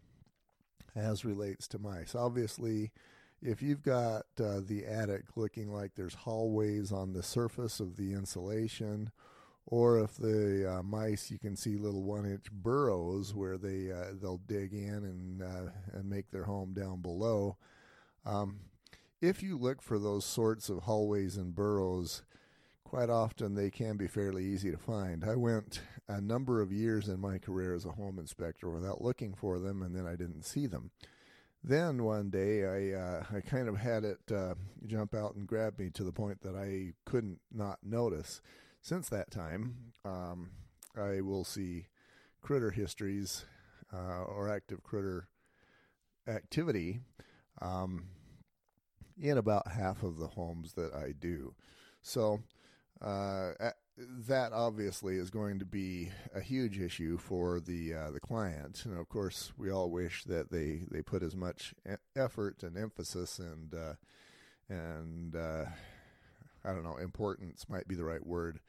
as 0.96 1.26
relates 1.26 1.68
to 1.70 1.80
mice. 1.80 2.16
Obviously, 2.16 2.92
if 3.42 3.62
you've 3.62 3.84
got 3.84 4.26
uh, 4.42 4.62
the 4.66 4.86
attic 4.86 5.24
looking 5.36 5.72
like 5.72 5.92
there's 5.96 6.16
hallways 6.16 6.92
on 6.92 7.14
the 7.14 7.24
surface 7.24 7.80
of 7.80 7.96
the 7.96 8.14
insulation, 8.14 9.12
or 9.68 10.00
if 10.00 10.16
the 10.16 10.78
uh, 10.78 10.82
mice 10.82 11.30
you 11.30 11.38
can 11.38 11.56
see 11.56 11.76
little 11.76 12.04
one-inch 12.04 12.46
burrows 12.52 13.36
where 13.36 13.58
they 13.58 13.92
uh, 13.92 14.14
they'll 14.20 14.42
dig 14.48 14.74
in 14.74 15.04
and 15.04 15.44
uh, 15.44 15.72
and 15.94 16.10
make 16.10 16.32
their 16.32 16.46
home 16.46 16.74
down 16.74 17.02
below. 17.02 17.58
Um, 18.26 18.62
if 19.22 19.44
you 19.44 19.58
look 19.58 19.82
for 19.82 20.00
those 20.00 20.26
sorts 20.26 20.70
of 20.70 20.84
hallways 20.84 21.38
and 21.38 21.54
burrows, 21.54 22.24
quite 22.84 23.10
often 23.10 23.56
they 23.56 23.70
can 23.70 23.98
be 23.98 24.08
fairly 24.08 24.46
easy 24.46 24.72
to 24.72 24.78
find. 24.78 25.24
I 25.26 25.36
went 25.36 25.82
a 26.08 26.22
number 26.22 26.62
of 26.62 26.72
years 26.72 27.10
in 27.10 27.20
my 27.20 27.38
career 27.38 27.74
as 27.74 27.86
a 27.86 27.92
home 27.92 28.20
inspector 28.20 28.70
without 28.70 29.02
looking 29.02 29.34
for 29.34 29.60
them, 29.60 29.82
and 29.82 29.94
then 29.96 30.08
I 30.08 30.16
didn't 30.16 30.44
see 30.44 30.68
them. 30.68 30.92
Then 31.64 32.04
one 32.04 32.30
day 32.30 32.64
I 32.64 32.98
uh, 32.98 33.24
I 33.36 33.42
kind 33.42 33.68
of 33.68 33.78
had 33.78 34.06
it 34.06 34.32
uh, 34.32 34.54
jump 34.86 35.14
out 35.14 35.36
and 35.36 35.46
grab 35.46 35.78
me 35.78 35.90
to 35.90 36.06
the 36.06 36.14
point 36.14 36.42
that 36.44 36.56
I 36.56 36.94
couldn't 37.04 37.40
not 37.52 37.80
notice. 37.84 38.42
Since 38.88 39.10
that 39.10 39.32
time, 39.32 39.92
um, 40.06 40.52
I 40.96 41.20
will 41.20 41.44
see 41.44 41.88
critter 42.42 42.72
histories 42.72 43.44
uh, 43.94 44.24
or 44.24 44.50
active 44.50 44.82
critter 44.82 45.28
activity 46.26 47.02
um, 47.62 48.06
in 49.22 49.38
about 49.38 49.68
half 49.74 50.04
of 50.04 50.20
the 50.20 50.28
homes 50.28 50.72
that 50.76 50.94
I 50.94 51.12
do. 51.12 51.54
So 52.02 52.40
uh, 53.02 53.52
that 53.98 54.54
obviously 54.54 55.18
is 55.18 55.32
going 55.32 55.60
to 55.60 55.66
be 55.66 56.12
a 56.34 56.40
huge 56.40 56.80
issue 56.80 57.18
for 57.18 57.60
the 57.60 57.94
uh, 57.94 58.12
the 58.12 58.22
client, 58.22 58.86
and 58.86 58.98
of 58.98 59.10
course, 59.10 59.52
we 59.58 59.70
all 59.70 59.92
wish 59.92 60.24
that 60.24 60.50
they, 60.50 60.84
they 60.90 61.02
put 61.02 61.24
as 61.24 61.36
much 61.36 61.74
effort 62.16 62.64
and 62.64 62.78
emphasis 62.78 63.38
and 63.38 63.74
uh, 63.74 63.96
and 64.70 65.36
uh, 65.36 65.66
I 66.64 66.70
don't 66.74 66.84
know 66.84 66.98
importance 66.98 67.66
might 67.70 67.88
be 67.88 67.96
the 67.96 68.04
right 68.04 68.26
word 68.26 68.60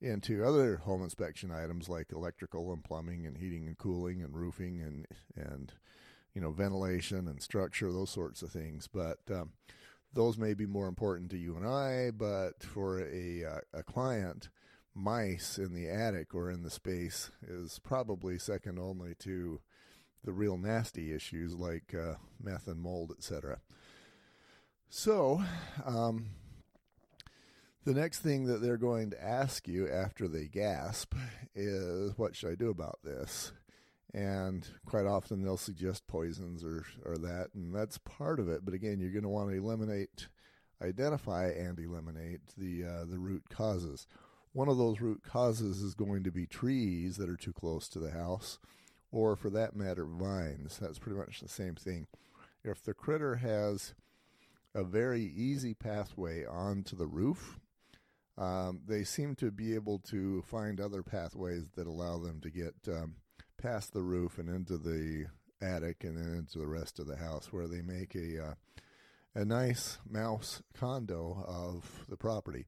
into 0.00 0.44
other 0.44 0.76
home 0.76 1.02
inspection 1.02 1.50
items 1.50 1.88
like 1.88 2.12
electrical 2.12 2.72
and 2.72 2.84
plumbing 2.84 3.26
and 3.26 3.36
heating 3.36 3.66
and 3.66 3.76
cooling 3.76 4.22
and 4.22 4.34
roofing 4.34 4.80
and 4.80 5.06
and 5.34 5.72
you 6.34 6.40
know 6.40 6.50
ventilation 6.50 7.26
and 7.26 7.42
structure 7.42 7.92
those 7.92 8.10
sorts 8.10 8.42
of 8.42 8.50
things, 8.50 8.86
but 8.86 9.18
um, 9.30 9.50
those 10.12 10.38
may 10.38 10.54
be 10.54 10.66
more 10.66 10.88
important 10.88 11.30
to 11.30 11.38
you 11.38 11.56
and 11.56 11.66
I, 11.66 12.10
but 12.10 12.62
for 12.62 13.00
a 13.00 13.44
uh, 13.44 13.60
a 13.72 13.82
client, 13.82 14.48
mice 14.94 15.58
in 15.58 15.74
the 15.74 15.88
attic 15.88 16.34
or 16.34 16.50
in 16.50 16.62
the 16.62 16.70
space 16.70 17.30
is 17.46 17.78
probably 17.78 18.38
second 18.38 18.78
only 18.78 19.14
to 19.20 19.60
the 20.24 20.32
real 20.32 20.58
nasty 20.58 21.12
issues 21.12 21.54
like 21.54 21.94
uh, 21.94 22.14
meth 22.42 22.66
and 22.66 22.80
mold, 22.80 23.12
etc. 23.16 23.60
So, 24.90 25.42
um, 25.84 26.30
the 27.84 27.94
next 27.94 28.20
thing 28.20 28.44
that 28.46 28.60
they're 28.60 28.76
going 28.76 29.10
to 29.10 29.22
ask 29.22 29.66
you 29.66 29.88
after 29.88 30.28
they 30.28 30.46
gasp 30.46 31.14
is, 31.54 32.16
"What 32.16 32.36
should 32.36 32.50
I 32.50 32.54
do 32.54 32.70
about 32.70 32.98
this?" 33.02 33.52
and 34.14 34.66
quite 34.86 35.06
often 35.06 35.42
they'll 35.42 35.56
suggest 35.56 36.06
poisons 36.06 36.64
or 36.64 36.84
or 37.04 37.16
that, 37.18 37.48
and 37.54 37.74
that's 37.74 37.98
part 37.98 38.40
of 38.40 38.48
it. 38.48 38.64
But 38.64 38.74
again, 38.74 39.00
you're 39.00 39.12
going 39.12 39.22
to 39.22 39.28
want 39.28 39.50
to 39.50 39.56
eliminate, 39.56 40.28
identify, 40.82 41.48
and 41.48 41.78
eliminate 41.78 42.40
the 42.56 42.84
uh, 42.84 43.04
the 43.04 43.18
root 43.18 43.44
causes. 43.50 44.06
One 44.52 44.68
of 44.68 44.78
those 44.78 45.00
root 45.00 45.22
causes 45.22 45.82
is 45.82 45.94
going 45.94 46.24
to 46.24 46.30
be 46.30 46.46
trees 46.46 47.16
that 47.18 47.28
are 47.28 47.36
too 47.36 47.52
close 47.52 47.88
to 47.90 47.98
the 47.98 48.10
house, 48.10 48.58
or 49.12 49.36
for 49.36 49.50
that 49.50 49.76
matter, 49.76 50.06
vines. 50.06 50.78
That's 50.78 50.98
pretty 50.98 51.18
much 51.18 51.40
the 51.40 51.48
same 51.48 51.74
thing. 51.74 52.06
If 52.64 52.82
the 52.82 52.94
critter 52.94 53.36
has 53.36 53.94
a 54.74 54.84
very 54.84 55.22
easy 55.22 55.74
pathway 55.74 56.44
onto 56.44 56.96
the 56.96 57.06
roof, 57.06 57.58
um, 58.38 58.80
they 58.86 59.04
seem 59.04 59.34
to 59.36 59.50
be 59.50 59.74
able 59.74 59.98
to 59.98 60.42
find 60.42 60.80
other 60.80 61.02
pathways 61.02 61.64
that 61.74 61.86
allow 61.86 62.18
them 62.18 62.40
to 62.40 62.50
get 62.50 62.74
um, 62.86 63.16
past 63.60 63.92
the 63.92 64.02
roof 64.02 64.38
and 64.38 64.48
into 64.48 64.78
the 64.78 65.26
attic 65.60 66.04
and 66.04 66.16
then 66.16 66.38
into 66.38 66.58
the 66.58 66.66
rest 66.66 67.00
of 67.00 67.06
the 67.06 67.16
house 67.16 67.52
where 67.52 67.66
they 67.66 67.82
make 67.82 68.14
a 68.14 68.50
uh, 68.50 68.54
a 69.34 69.44
nice 69.44 69.98
mouse 70.08 70.62
condo 70.74 71.44
of 71.46 72.04
the 72.08 72.16
property. 72.16 72.66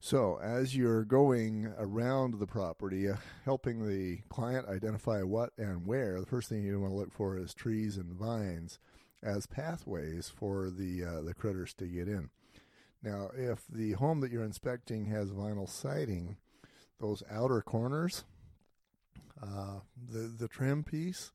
So, 0.00 0.40
as 0.42 0.74
you're 0.74 1.04
going 1.04 1.72
around 1.78 2.40
the 2.40 2.46
property, 2.46 3.08
uh, 3.08 3.16
helping 3.44 3.86
the 3.86 4.18
client 4.28 4.66
identify 4.68 5.22
what 5.22 5.50
and 5.56 5.86
where, 5.86 6.18
the 6.18 6.26
first 6.26 6.48
thing 6.48 6.64
you 6.64 6.80
want 6.80 6.92
to 6.92 6.96
look 6.96 7.12
for 7.12 7.38
is 7.38 7.54
trees 7.54 7.96
and 7.96 8.12
vines 8.12 8.80
as 9.22 9.46
pathways 9.46 10.28
for 10.28 10.70
the 10.70 11.04
uh, 11.04 11.20
the 11.22 11.34
critters 11.34 11.72
to 11.74 11.86
get 11.86 12.08
in. 12.08 12.30
Now, 13.02 13.30
if 13.36 13.66
the 13.68 13.92
home 13.92 14.20
that 14.20 14.30
you're 14.30 14.44
inspecting 14.44 15.06
has 15.06 15.30
vinyl 15.30 15.68
siding, 15.68 16.36
those 17.00 17.22
outer 17.30 17.60
corners 17.60 18.24
uh, 19.42 19.80
the 20.10 20.32
the 20.38 20.48
trim 20.48 20.84
piece 20.84 21.32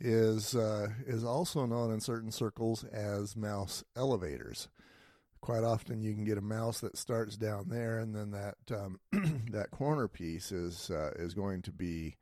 is 0.00 0.56
uh, 0.56 0.88
is 1.06 1.24
also 1.24 1.66
known 1.66 1.92
in 1.92 2.00
certain 2.00 2.32
circles 2.32 2.84
as 2.84 3.36
mouse 3.36 3.84
elevators. 3.96 4.68
Quite 5.40 5.64
often, 5.64 6.02
you 6.02 6.14
can 6.14 6.24
get 6.24 6.38
a 6.38 6.42
mouse 6.42 6.80
that 6.80 6.96
starts 6.96 7.36
down 7.36 7.68
there, 7.68 7.98
and 7.98 8.14
then 8.14 8.30
that 8.30 8.56
um, 8.72 9.00
that 9.50 9.70
corner 9.70 10.08
piece 10.08 10.52
is 10.52 10.90
uh, 10.90 11.12
is 11.16 11.34
going 11.34 11.62
to 11.62 11.72
be 11.72 12.16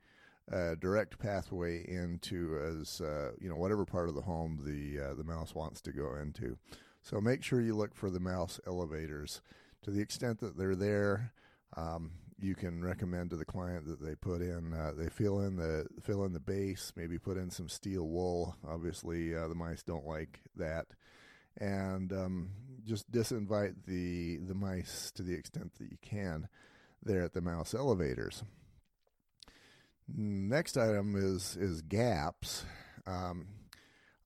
a 0.51 0.75
direct 0.75 1.17
pathway 1.17 1.85
into 1.87 2.59
as 2.59 3.01
uh, 3.01 3.31
you 3.39 3.49
know 3.49 3.55
whatever 3.55 3.85
part 3.85 4.09
of 4.09 4.15
the 4.15 4.21
home 4.21 4.59
the 4.63 5.03
uh, 5.03 5.13
the 5.15 5.23
mouse 5.23 5.55
wants 5.55 5.81
to 5.81 5.91
go 5.91 6.15
into. 6.15 6.57
So 7.01 7.19
make 7.19 7.43
sure 7.43 7.61
you 7.61 7.75
look 7.75 7.95
for 7.95 8.09
the 8.09 8.19
mouse 8.19 8.59
elevators. 8.67 9.41
To 9.83 9.91
the 9.91 10.01
extent 10.01 10.39
that 10.39 10.57
they're 10.57 10.75
there. 10.75 11.33
Um, 11.75 12.11
you 12.41 12.55
can 12.55 12.83
recommend 12.83 13.29
to 13.29 13.35
the 13.35 13.45
client 13.45 13.85
that 13.85 14.01
they 14.01 14.15
put 14.15 14.41
in 14.41 14.73
uh, 14.73 14.91
they 14.97 15.09
fill 15.09 15.41
in 15.41 15.55
the 15.55 15.85
fill 16.01 16.25
in 16.25 16.33
the 16.33 16.39
base 16.39 16.91
maybe 16.95 17.19
put 17.19 17.37
in 17.37 17.49
some 17.51 17.69
steel 17.69 18.07
wool. 18.07 18.55
Obviously 18.67 19.35
uh, 19.35 19.47
the 19.47 19.55
mice 19.55 19.83
don't 19.83 20.07
like 20.07 20.39
that. 20.55 20.87
And 21.57 22.11
um, 22.11 22.49
just 22.83 23.11
disinvite 23.11 23.75
the 23.85 24.37
the 24.37 24.55
mice 24.55 25.11
to 25.15 25.23
the 25.23 25.33
extent 25.33 25.75
that 25.75 25.91
you 25.91 25.97
can 26.01 26.47
there 27.03 27.23
at 27.23 27.33
the 27.33 27.41
mouse 27.41 27.73
elevators. 27.73 28.43
Next 30.07 30.77
item 30.77 31.15
is 31.15 31.55
is 31.57 31.81
gaps. 31.81 32.65
Um, 33.05 33.47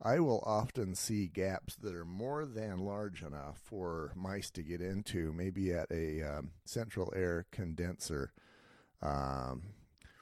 I 0.02 0.20
will 0.20 0.44
often 0.46 0.94
see 0.94 1.28
gaps 1.28 1.76
that 1.78 1.96
are 1.96 2.06
more 2.06 2.46
than 2.46 2.80
large 2.80 3.24
enough 3.24 3.60
for 3.64 4.12
mice 4.16 4.50
to 4.52 4.62
get 4.62 4.82
into, 4.82 5.32
maybe 5.34 5.74
at 5.74 5.90
a 5.92 6.22
um, 6.22 6.52
central 6.66 7.12
air 7.16 7.46
condenser, 7.52 8.34
um, 9.02 9.64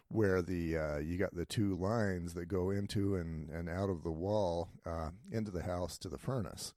where 0.09 0.41
the 0.41 0.77
uh, 0.77 0.97
you 0.99 1.17
got 1.17 1.33
the 1.35 1.45
two 1.45 1.75
lines 1.75 2.35
that 2.35 2.45
go 2.45 2.69
into 2.69 3.15
and, 3.15 3.49
and 3.49 3.67
out 3.67 3.89
of 3.89 4.03
the 4.03 4.11
wall 4.11 4.69
uh, 4.85 5.09
into 5.31 5.51
the 5.51 5.63
house 5.63 5.97
to 5.97 6.09
the 6.09 6.19
furnace. 6.19 6.73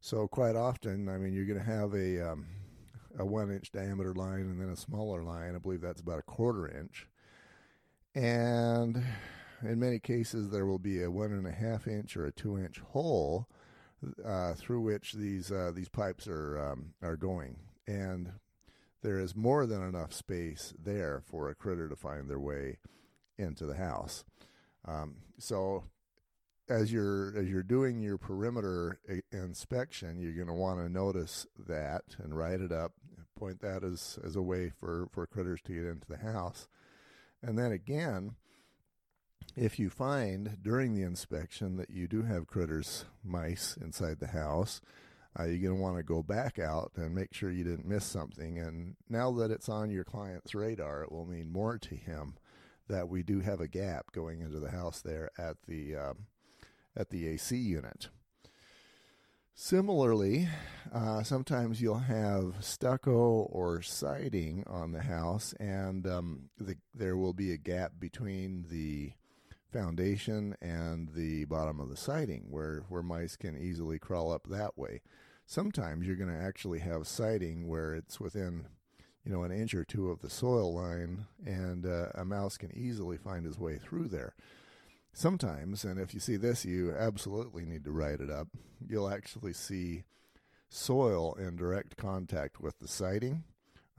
So 0.00 0.28
quite 0.28 0.56
often, 0.56 1.08
I 1.08 1.16
mean, 1.16 1.32
you're 1.32 1.46
going 1.46 1.58
to 1.58 1.64
have 1.64 1.94
a 1.94 2.32
um, 2.32 2.46
a 3.18 3.24
one 3.24 3.50
inch 3.50 3.72
diameter 3.72 4.12
line 4.12 4.42
and 4.42 4.60
then 4.60 4.68
a 4.68 4.76
smaller 4.76 5.22
line. 5.22 5.54
I 5.56 5.58
believe 5.58 5.80
that's 5.80 6.02
about 6.02 6.18
a 6.18 6.22
quarter 6.22 6.68
inch, 6.68 7.08
and 8.14 9.02
in 9.62 9.78
many 9.78 9.98
cases, 9.98 10.50
there 10.50 10.66
will 10.66 10.78
be 10.78 11.02
a 11.02 11.10
one 11.10 11.32
and 11.32 11.46
a 11.46 11.52
half 11.52 11.86
inch 11.86 12.16
or 12.16 12.26
a 12.26 12.32
two 12.32 12.58
inch 12.58 12.80
hole 12.80 13.48
uh, 14.24 14.54
through 14.54 14.80
which 14.80 15.12
these 15.12 15.50
uh, 15.50 15.72
these 15.74 15.88
pipes 15.88 16.26
are 16.28 16.58
um, 16.58 16.94
are 17.02 17.16
going, 17.16 17.56
and 17.86 18.32
there 19.02 19.18
is 19.18 19.34
more 19.34 19.66
than 19.66 19.82
enough 19.82 20.12
space 20.12 20.74
there 20.82 21.22
for 21.24 21.48
a 21.48 21.54
critter 21.54 21.88
to 21.88 21.96
find 21.96 22.28
their 22.28 22.40
way 22.40 22.78
into 23.38 23.66
the 23.66 23.76
house. 23.76 24.24
Um, 24.84 25.16
so, 25.38 25.84
as 26.68 26.92
you're 26.92 27.36
as 27.36 27.48
you're 27.48 27.62
doing 27.62 28.00
your 28.00 28.18
perimeter 28.18 28.98
inspection, 29.32 30.20
you're 30.20 30.34
going 30.34 30.46
to 30.46 30.52
want 30.52 30.80
to 30.80 30.88
notice 30.88 31.46
that 31.66 32.04
and 32.18 32.36
write 32.36 32.60
it 32.60 32.72
up. 32.72 32.92
Point 33.38 33.60
that 33.60 33.84
as 33.84 34.18
as 34.24 34.36
a 34.36 34.42
way 34.42 34.70
for 34.70 35.08
for 35.12 35.26
critters 35.26 35.60
to 35.62 35.74
get 35.74 35.84
into 35.84 36.06
the 36.08 36.18
house, 36.18 36.68
and 37.42 37.58
then 37.58 37.70
again 37.70 38.36
if 39.56 39.78
you 39.78 39.88
find 39.90 40.58
during 40.62 40.94
the 40.94 41.02
inspection 41.02 41.76
that 41.76 41.90
you 41.90 42.06
do 42.06 42.22
have 42.22 42.46
critters, 42.46 43.06
mice 43.24 43.76
inside 43.80 44.20
the 44.20 44.28
house, 44.28 44.80
uh, 45.38 45.44
you're 45.44 45.58
going 45.58 45.76
to 45.76 45.82
want 45.82 45.96
to 45.96 46.02
go 46.02 46.22
back 46.22 46.58
out 46.58 46.92
and 46.96 47.14
make 47.14 47.34
sure 47.34 47.50
you 47.50 47.64
didn't 47.64 47.88
miss 47.88 48.04
something. 48.04 48.58
And 48.58 48.96
now 49.08 49.32
that 49.32 49.50
it's 49.50 49.68
on 49.68 49.90
your 49.90 50.04
client's 50.04 50.54
radar, 50.54 51.02
it 51.02 51.12
will 51.12 51.26
mean 51.26 51.50
more 51.50 51.78
to 51.78 51.94
him 51.94 52.34
that 52.88 53.08
we 53.08 53.22
do 53.22 53.40
have 53.40 53.60
a 53.60 53.68
gap 53.68 54.12
going 54.12 54.40
into 54.40 54.60
the 54.60 54.70
house 54.70 55.00
there 55.02 55.30
at 55.38 55.56
the 55.66 55.96
um, 55.96 56.26
at 56.96 57.10
the 57.10 57.26
AC 57.28 57.56
unit. 57.56 58.08
Similarly, 59.54 60.48
Uh, 60.92 61.22
sometimes 61.22 61.82
you'll 61.82 61.98
have 61.98 62.54
stucco 62.60 63.48
or 63.50 63.82
siding 63.82 64.62
on 64.68 64.92
the 64.92 65.02
house, 65.02 65.52
and 65.54 66.06
um, 66.06 66.48
the, 66.58 66.76
there 66.94 67.16
will 67.16 67.32
be 67.32 67.52
a 67.52 67.56
gap 67.56 67.92
between 67.98 68.66
the 68.70 69.12
foundation 69.76 70.56
and 70.62 71.10
the 71.14 71.44
bottom 71.44 71.80
of 71.80 71.90
the 71.90 71.96
siding 71.96 72.46
where, 72.48 72.84
where 72.88 73.02
mice 73.02 73.36
can 73.36 73.56
easily 73.56 73.98
crawl 73.98 74.32
up 74.32 74.46
that 74.48 74.76
way. 74.78 75.02
Sometimes 75.44 76.06
you're 76.06 76.16
going 76.16 76.32
to 76.32 76.44
actually 76.44 76.78
have 76.78 77.06
siding 77.06 77.68
where 77.68 77.94
it's 77.94 78.18
within 78.18 78.66
you 79.24 79.32
know 79.32 79.42
an 79.42 79.52
inch 79.52 79.74
or 79.74 79.84
two 79.84 80.10
of 80.10 80.20
the 80.20 80.30
soil 80.30 80.72
line, 80.74 81.26
and 81.44 81.84
uh, 81.84 82.08
a 82.14 82.24
mouse 82.24 82.56
can 82.56 82.76
easily 82.76 83.16
find 83.16 83.44
his 83.44 83.58
way 83.58 83.76
through 83.76 84.08
there. 84.08 84.34
Sometimes, 85.12 85.84
and 85.84 85.98
if 85.98 86.14
you 86.14 86.20
see 86.20 86.36
this, 86.36 86.64
you 86.64 86.94
absolutely 86.96 87.64
need 87.64 87.84
to 87.84 87.92
write 87.92 88.20
it 88.20 88.30
up. 88.30 88.48
You'll 88.88 89.10
actually 89.10 89.52
see 89.52 90.04
soil 90.68 91.34
in 91.34 91.56
direct 91.56 91.96
contact 91.96 92.60
with 92.60 92.78
the 92.78 92.88
siding. 92.88 93.44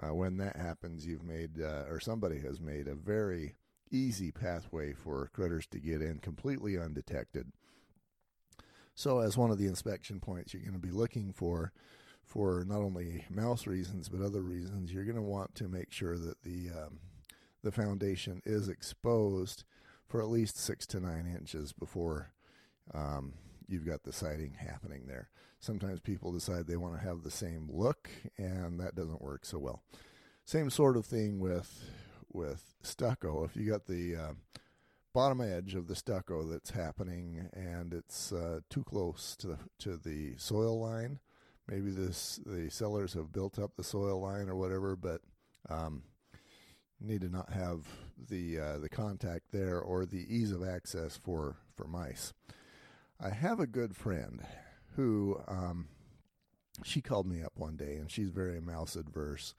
Uh, 0.01 0.13
when 0.13 0.37
that 0.37 0.55
happens, 0.55 1.05
you've 1.05 1.23
made, 1.23 1.61
uh, 1.61 1.83
or 1.89 1.99
somebody 1.99 2.39
has 2.39 2.61
made, 2.61 2.87
a 2.87 2.95
very 2.95 3.55
easy 3.91 4.31
pathway 4.31 4.93
for 4.93 5.29
critters 5.33 5.67
to 5.67 5.79
get 5.79 6.01
in 6.01 6.19
completely 6.19 6.77
undetected. 6.77 7.51
So, 8.95 9.19
as 9.19 9.37
one 9.37 9.51
of 9.51 9.57
the 9.57 9.67
inspection 9.67 10.19
points, 10.19 10.53
you're 10.53 10.63
going 10.63 10.73
to 10.73 10.79
be 10.79 10.91
looking 10.91 11.31
for, 11.31 11.71
for 12.23 12.65
not 12.67 12.79
only 12.79 13.25
mouse 13.29 13.67
reasons 13.67 14.09
but 14.09 14.25
other 14.25 14.41
reasons. 14.41 14.91
You're 14.91 15.05
going 15.05 15.15
to 15.15 15.21
want 15.21 15.53
to 15.55 15.67
make 15.67 15.91
sure 15.91 16.17
that 16.17 16.41
the 16.43 16.69
um, 16.69 16.99
the 17.63 17.71
foundation 17.71 18.41
is 18.45 18.69
exposed 18.69 19.63
for 20.07 20.21
at 20.21 20.29
least 20.29 20.57
six 20.57 20.85
to 20.87 20.99
nine 20.99 21.27
inches 21.27 21.73
before 21.73 22.31
um, 22.93 23.33
you've 23.67 23.85
got 23.85 24.03
the 24.03 24.13
siding 24.13 24.55
happening 24.57 25.03
there. 25.07 25.29
Sometimes 25.59 25.99
people 25.99 26.31
decide 26.31 26.67
they 26.67 26.77
want 26.77 26.93
to 26.95 27.05
have 27.05 27.23
the 27.23 27.31
same 27.31 27.67
look, 27.69 28.09
and 28.37 28.79
that 28.79 28.95
doesn't 28.95 29.21
work 29.21 29.45
so 29.45 29.57
well. 29.57 29.83
Same 30.45 30.69
sort 30.69 30.95
of 30.95 31.05
thing 31.05 31.39
with 31.39 31.83
with 32.31 32.75
stucco. 32.81 33.43
If 33.43 33.55
you 33.55 33.69
got 33.69 33.85
the 33.85 34.15
uh, 34.15 34.33
bottom 35.13 35.41
edge 35.41 35.75
of 35.75 35.87
the 35.87 35.95
stucco 35.95 36.43
that's 36.43 36.71
happening 36.71 37.49
and 37.53 37.93
it's 37.93 38.31
uh, 38.31 38.59
too 38.69 38.83
close 38.83 39.35
to 39.37 39.47
the, 39.47 39.57
to 39.79 39.97
the 39.97 40.35
soil 40.37 40.79
line, 40.79 41.19
maybe 41.67 41.91
this 41.91 42.39
the 42.45 42.69
sellers 42.69 43.13
have 43.13 43.31
built 43.31 43.59
up 43.59 43.75
the 43.75 43.83
soil 43.83 44.21
line 44.21 44.49
or 44.49 44.55
whatever, 44.55 44.95
but 44.95 45.21
um, 45.69 46.03
need 46.99 47.21
to 47.21 47.29
not 47.29 47.51
have 47.51 47.87
the 48.29 48.59
uh, 48.59 48.77
the 48.79 48.89
contact 48.89 49.51
there 49.51 49.79
or 49.79 50.05
the 50.05 50.25
ease 50.33 50.51
of 50.51 50.67
access 50.67 51.17
for 51.17 51.57
for 51.75 51.87
mice. 51.87 52.33
I 53.19 53.29
have 53.29 53.59
a 53.59 53.67
good 53.67 53.95
friend 53.95 54.41
who 54.95 55.41
um, 55.47 55.87
she 56.83 57.01
called 57.01 57.27
me 57.27 57.41
up 57.41 57.53
one 57.55 57.75
day, 57.75 57.95
and 57.95 58.09
she's 58.09 58.29
very 58.29 58.59
mouse 58.59 58.95
adverse. 58.95 59.53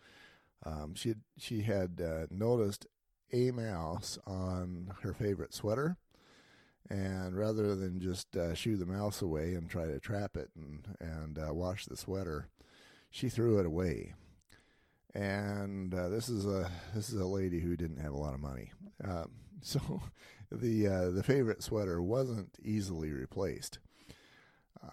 Um, 0.64 0.94
she 0.94 1.10
had, 1.10 1.20
she 1.38 1.62
had 1.62 2.00
uh, 2.04 2.26
noticed 2.30 2.86
a 3.32 3.50
mouse 3.50 4.18
on 4.26 4.92
her 5.02 5.12
favorite 5.12 5.54
sweater, 5.54 5.96
and 6.88 7.36
rather 7.36 7.74
than 7.74 8.00
just 8.00 8.36
uh, 8.36 8.54
shoo 8.54 8.76
the 8.76 8.86
mouse 8.86 9.20
away 9.22 9.54
and 9.54 9.68
try 9.68 9.86
to 9.86 10.00
trap 10.00 10.36
it 10.36 10.50
and 10.56 10.96
and 11.00 11.38
uh, 11.38 11.52
wash 11.52 11.86
the 11.86 11.96
sweater, 11.96 12.48
she 13.10 13.28
threw 13.28 13.58
it 13.58 13.66
away. 13.66 14.14
And 15.14 15.94
uh, 15.94 16.08
this 16.08 16.28
is 16.28 16.46
a 16.46 16.70
this 16.94 17.10
is 17.10 17.20
a 17.20 17.26
lady 17.26 17.60
who 17.60 17.76
didn't 17.76 18.00
have 18.00 18.12
a 18.12 18.18
lot 18.18 18.34
of 18.34 18.40
money, 18.40 18.72
uh, 19.06 19.24
so 19.62 20.02
the 20.50 20.86
uh, 20.86 21.10
the 21.10 21.22
favorite 21.22 21.62
sweater 21.62 22.02
wasn't 22.02 22.56
easily 22.62 23.12
replaced. 23.12 23.78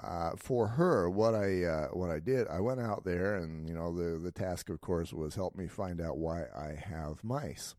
Uh, 0.02 0.32
for 0.36 0.68
her, 0.68 1.10
what 1.10 1.36
I 1.36 1.64
uh, 1.64 1.88
what 1.90 2.10
I 2.10 2.20
did, 2.20 2.48
I 2.48 2.60
went 2.60 2.80
out 2.80 3.06
there, 3.06 3.36
and 3.36 3.68
you 3.68 3.74
know 3.74 3.94
the 3.96 4.18
the 4.18 4.32
task, 4.32 4.70
of 4.70 4.82
course, 4.82 5.14
was 5.14 5.36
help 5.36 5.56
me 5.56 5.68
find 5.68 6.02
out 6.02 6.18
why 6.18 6.46
I 6.56 6.74
have 6.74 7.24
mice. 7.24 7.76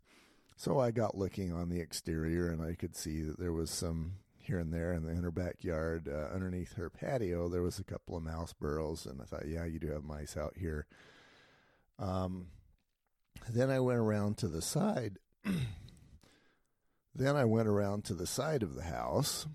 So 0.56 0.78
I 0.78 0.90
got 0.92 1.18
looking 1.18 1.52
on 1.52 1.68
the 1.68 1.80
exterior, 1.80 2.48
and 2.48 2.62
I 2.62 2.74
could 2.74 2.96
see 2.96 3.22
that 3.22 3.38
there 3.38 3.52
was 3.52 3.70
some 3.70 4.12
here 4.46 4.58
and 4.60 4.72
there 4.72 4.92
in 4.92 5.02
the 5.02 5.12
inner 5.12 5.30
backyard, 5.30 6.08
uh, 6.08 6.32
underneath 6.32 6.74
her 6.74 6.88
patio, 6.88 7.48
there 7.48 7.62
was 7.62 7.78
a 7.78 7.84
couple 7.84 8.16
of 8.16 8.22
mouse 8.22 8.52
burrows, 8.52 9.04
and 9.04 9.20
I 9.20 9.24
thought, 9.24 9.48
yeah, 9.48 9.64
you 9.64 9.78
do 9.78 9.88
have 9.88 10.04
mice 10.04 10.36
out 10.36 10.54
here. 10.56 10.86
Um, 11.98 12.46
then 13.50 13.70
I 13.70 13.80
went 13.80 13.98
around 13.98 14.38
to 14.38 14.48
the 14.48 14.62
side. 14.62 15.18
then 17.14 17.36
I 17.36 17.44
went 17.44 17.68
around 17.68 18.04
to 18.04 18.14
the 18.14 18.26
side 18.26 18.62
of 18.62 18.74
the 18.74 18.84
house, 18.84 19.46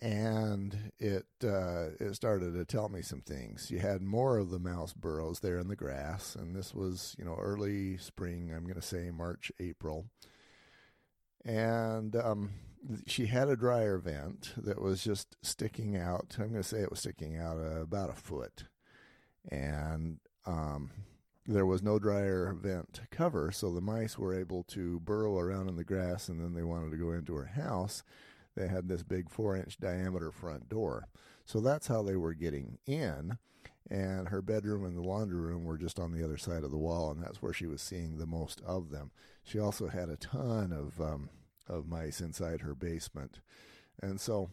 and 0.00 0.92
it 0.98 1.26
uh, 1.42 1.88
it 1.98 2.14
started 2.14 2.54
to 2.54 2.64
tell 2.64 2.88
me 2.88 3.02
some 3.02 3.20
things. 3.20 3.70
You 3.70 3.78
had 3.78 4.02
more 4.02 4.38
of 4.38 4.50
the 4.50 4.58
mouse 4.58 4.92
burrows 4.92 5.40
there 5.40 5.58
in 5.58 5.68
the 5.68 5.76
grass, 5.76 6.34
and 6.34 6.54
this 6.54 6.74
was 6.74 7.14
you 7.18 7.24
know 7.24 7.36
early 7.40 7.96
spring. 7.96 8.52
I'm 8.54 8.64
going 8.64 8.74
to 8.74 8.82
say 8.82 9.10
March, 9.10 9.50
April, 9.58 10.06
and 11.44 12.14
um, 12.16 12.50
she 13.06 13.26
had 13.26 13.48
a 13.48 13.56
dryer 13.56 13.98
vent 13.98 14.52
that 14.56 14.80
was 14.80 15.02
just 15.02 15.36
sticking 15.42 15.96
out. 15.96 16.36
I'm 16.38 16.50
going 16.50 16.62
to 16.62 16.68
say 16.68 16.80
it 16.80 16.90
was 16.90 17.00
sticking 17.00 17.36
out 17.36 17.58
uh, 17.58 17.80
about 17.80 18.10
a 18.10 18.14
foot, 18.14 18.64
and 19.50 20.18
um, 20.44 20.90
there 21.46 21.66
was 21.66 21.82
no 21.82 21.98
dryer 21.98 22.54
vent 22.60 23.00
cover, 23.10 23.50
so 23.52 23.72
the 23.72 23.80
mice 23.80 24.18
were 24.18 24.38
able 24.38 24.64
to 24.64 25.00
burrow 25.00 25.38
around 25.38 25.68
in 25.68 25.76
the 25.76 25.84
grass 25.84 26.28
and 26.28 26.40
then 26.40 26.54
they 26.54 26.62
wanted 26.62 26.90
to 26.90 26.96
go 26.96 27.12
into 27.12 27.34
her 27.34 27.46
house. 27.46 28.02
They 28.56 28.68
had 28.68 28.88
this 28.88 29.02
big 29.02 29.30
four 29.30 29.56
inch 29.56 29.78
diameter 29.78 30.30
front 30.32 30.68
door. 30.68 31.08
So 31.44 31.60
that's 31.60 31.86
how 31.86 32.02
they 32.02 32.16
were 32.16 32.34
getting 32.34 32.78
in. 32.86 33.38
And 33.88 34.28
her 34.28 34.42
bedroom 34.42 34.84
and 34.84 34.96
the 34.96 35.02
laundry 35.02 35.38
room 35.38 35.64
were 35.64 35.78
just 35.78 36.00
on 36.00 36.10
the 36.10 36.24
other 36.24 36.36
side 36.36 36.64
of 36.64 36.72
the 36.72 36.76
wall, 36.76 37.12
and 37.12 37.22
that's 37.22 37.40
where 37.40 37.52
she 37.52 37.66
was 37.66 37.80
seeing 37.80 38.18
the 38.18 38.26
most 38.26 38.60
of 38.66 38.90
them. 38.90 39.12
She 39.44 39.60
also 39.60 39.86
had 39.86 40.08
a 40.08 40.16
ton 40.16 40.72
of 40.72 41.00
um, 41.00 41.30
of 41.68 41.86
mice 41.86 42.20
inside 42.20 42.62
her 42.62 42.74
basement, 42.74 43.40
and 44.02 44.20
so 44.20 44.50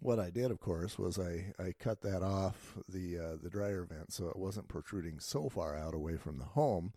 what 0.00 0.18
I 0.18 0.28
did, 0.28 0.50
of 0.50 0.60
course, 0.60 0.98
was 0.98 1.18
I, 1.18 1.54
I 1.58 1.72
cut 1.78 2.02
that 2.02 2.22
off 2.22 2.76
the 2.86 3.18
uh, 3.18 3.36
the 3.42 3.48
dryer 3.48 3.86
vent 3.88 4.12
so 4.12 4.26
it 4.26 4.36
wasn't 4.38 4.68
protruding 4.68 5.18
so 5.20 5.48
far 5.48 5.74
out 5.74 5.94
away 5.94 6.16
from 6.16 6.36
the 6.36 6.44
home, 6.44 6.92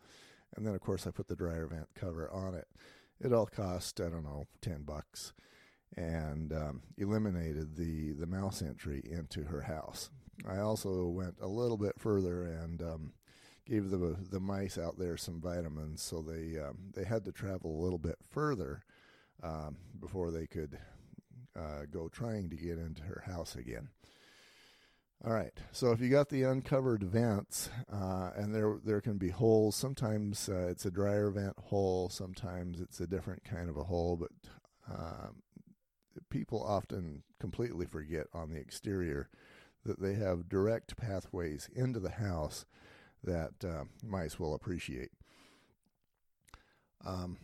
and 0.56 0.68
then 0.68 0.76
of 0.76 0.82
course 0.82 1.08
I 1.08 1.12
put 1.12 1.28
the 1.28 1.36
dryer 1.36 1.68
vent 1.68 1.88
cover 1.96 2.30
on 2.30 2.56
it. 2.56 2.68
It 3.22 3.32
all 3.32 3.46
cost 3.46 4.02
I 4.02 4.10
don't 4.10 4.26
know 4.26 4.48
ten 4.62 4.84
bucks, 4.84 5.32
and 5.96 6.54
um, 6.54 6.82
eliminated 6.98 7.76
the 7.76 8.14
the 8.14 8.28
mouse 8.28 8.62
entry 8.62 9.02
into 9.10 9.44
her 9.44 9.62
house. 9.62 10.10
I 10.48 10.60
also 10.60 11.08
went 11.08 11.36
a 11.42 11.48
little 11.48 11.78
bit 11.78 12.00
further 12.00 12.44
and 12.44 12.82
um, 12.82 13.14
gave 13.66 13.90
the 13.90 14.16
the 14.30 14.40
mice 14.40 14.78
out 14.78 14.98
there 14.98 15.18
some 15.18 15.42
vitamins, 15.42 16.02
so 16.02 16.22
they 16.22 16.60
um, 16.60 16.78
they 16.94 17.04
had 17.04 17.26
to 17.26 17.32
travel 17.32 17.72
a 17.72 17.84
little 17.84 18.00
bit 18.00 18.18
further 18.30 18.82
um, 19.44 19.78
before 20.00 20.32
they 20.32 20.48
could 20.48 20.78
uh, 21.58 21.86
go 21.92 22.08
trying 22.08 22.50
to 22.50 22.56
get 22.56 22.78
into 22.78 23.04
her 23.04 23.24
house 23.26 23.56
again. 23.56 23.90
All 25.26 25.34
right. 25.34 25.54
So 25.72 25.92
if 25.92 26.00
you 26.00 26.10
got 26.10 26.30
the 26.30 26.44
uncovered 26.44 27.02
vents, 27.02 27.70
uh, 27.92 28.30
and 28.36 28.54
there 28.54 28.78
there 28.86 29.02
can 29.02 29.18
be 29.18 29.30
holes. 29.30 29.76
Sometimes 29.76 30.48
uh, 30.48 30.68
it's 30.68 30.86
a 30.86 30.92
dryer 30.92 31.32
vent 31.32 31.58
hole. 31.58 32.10
Sometimes 32.10 32.80
it's 32.80 33.00
a 33.00 33.08
different 33.08 33.44
kind 33.44 33.68
of 33.70 33.78
a 33.78 33.84
hole. 33.84 34.16
But 34.16 34.32
um, 34.88 35.42
people 36.30 36.64
often 36.64 37.24
completely 37.40 37.86
forget 37.86 38.28
on 38.34 38.52
the 38.52 38.60
exterior 38.60 39.30
that 39.86 40.02
they 40.02 40.16
have 40.16 40.50
direct 40.50 40.98
pathways 40.98 41.70
into 41.76 42.00
the 42.00 42.12
house 42.12 42.66
that 43.24 43.54
uh, 43.64 43.86
mice 44.04 44.40
will 44.40 44.54
appreciate. 44.54 45.12
Um, 47.06 47.38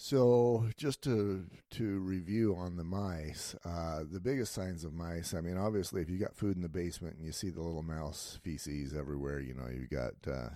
so, 0.00 0.66
just 0.76 1.02
to 1.02 1.46
to 1.70 1.98
review 1.98 2.54
on 2.54 2.76
the 2.76 2.84
mice, 2.84 3.56
uh, 3.64 4.04
the 4.10 4.20
biggest 4.20 4.52
signs 4.52 4.84
of 4.84 4.94
mice. 4.94 5.34
I 5.34 5.40
mean, 5.40 5.56
obviously, 5.56 6.02
if 6.02 6.08
you 6.08 6.18
got 6.18 6.36
food 6.36 6.56
in 6.56 6.62
the 6.62 6.68
basement 6.68 7.16
and 7.16 7.26
you 7.26 7.32
see 7.32 7.50
the 7.50 7.62
little 7.62 7.82
mouse 7.82 8.38
feces 8.42 8.94
everywhere, 8.94 9.40
you 9.40 9.54
know 9.54 9.68
you've 9.68 9.90
got 9.90 10.14
uh, 10.26 10.50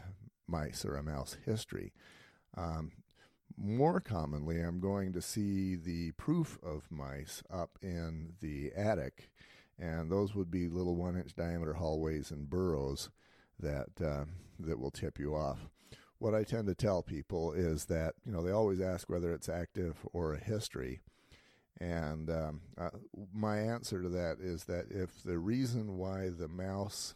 mice 0.47 0.85
or 0.85 0.97
a 0.97 1.03
mouse 1.03 1.37
history. 1.45 1.93
Um, 2.57 2.93
more 3.57 4.01
commonly, 4.01 4.61
I'm 4.61 4.81
going 4.81 5.13
to 5.13 5.23
see 5.23 5.77
the 5.77 6.13
proof 6.13 6.59
of 6.63 6.91
mice 6.91 7.43
up 7.51 7.79
in 7.83 8.35
the 8.41 8.73
attic, 8.77 9.31
and 9.79 10.11
those 10.11 10.35
would 10.35 10.51
be 10.51 10.69
little 10.69 10.97
one-inch 10.97 11.35
diameter 11.35 11.75
hallways 11.75 12.31
and 12.31 12.49
burrows 12.49 13.11
that 13.59 13.89
uh, 14.05 14.25
that 14.61 14.79
will 14.79 14.91
tip 14.91 15.19
you 15.19 15.35
off. 15.35 15.69
What 16.19 16.35
I 16.35 16.45
tend 16.45 16.69
to 16.69 16.75
tell 16.75 17.03
people 17.03 17.53
is 17.53 17.87
that 17.87 18.15
you 18.25 18.33
know 18.33 18.43
they 18.43 18.53
always 18.53 18.81
ask 18.81 19.09
whether 19.09 19.33
it's 19.33 19.49
active 19.49 19.97
or 20.13 20.35
a 20.35 20.43
history, 20.43 21.01
and 21.81 22.31
um, 22.31 22.61
uh, 22.79 22.91
my 23.33 23.59
answer 23.59 24.03
to 24.03 24.09
that 24.11 24.39
is 24.41 24.65
that 24.65 24.87
if 24.91 25.23
the 25.23 25.39
reason 25.39 25.97
why 25.97 26.29
the 26.29 26.49
mouse 26.49 27.15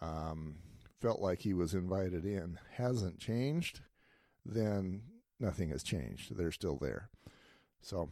um, 0.00 0.56
felt 1.00 1.20
like 1.20 1.40
he 1.40 1.54
was 1.54 1.74
invited 1.74 2.24
in 2.24 2.58
hasn't 2.76 3.18
changed, 3.18 3.80
then 4.44 5.02
nothing 5.44 5.70
has 5.70 5.82
changed. 5.82 6.36
They're 6.36 6.50
still 6.52 6.76
there. 6.76 7.10
So 7.80 8.08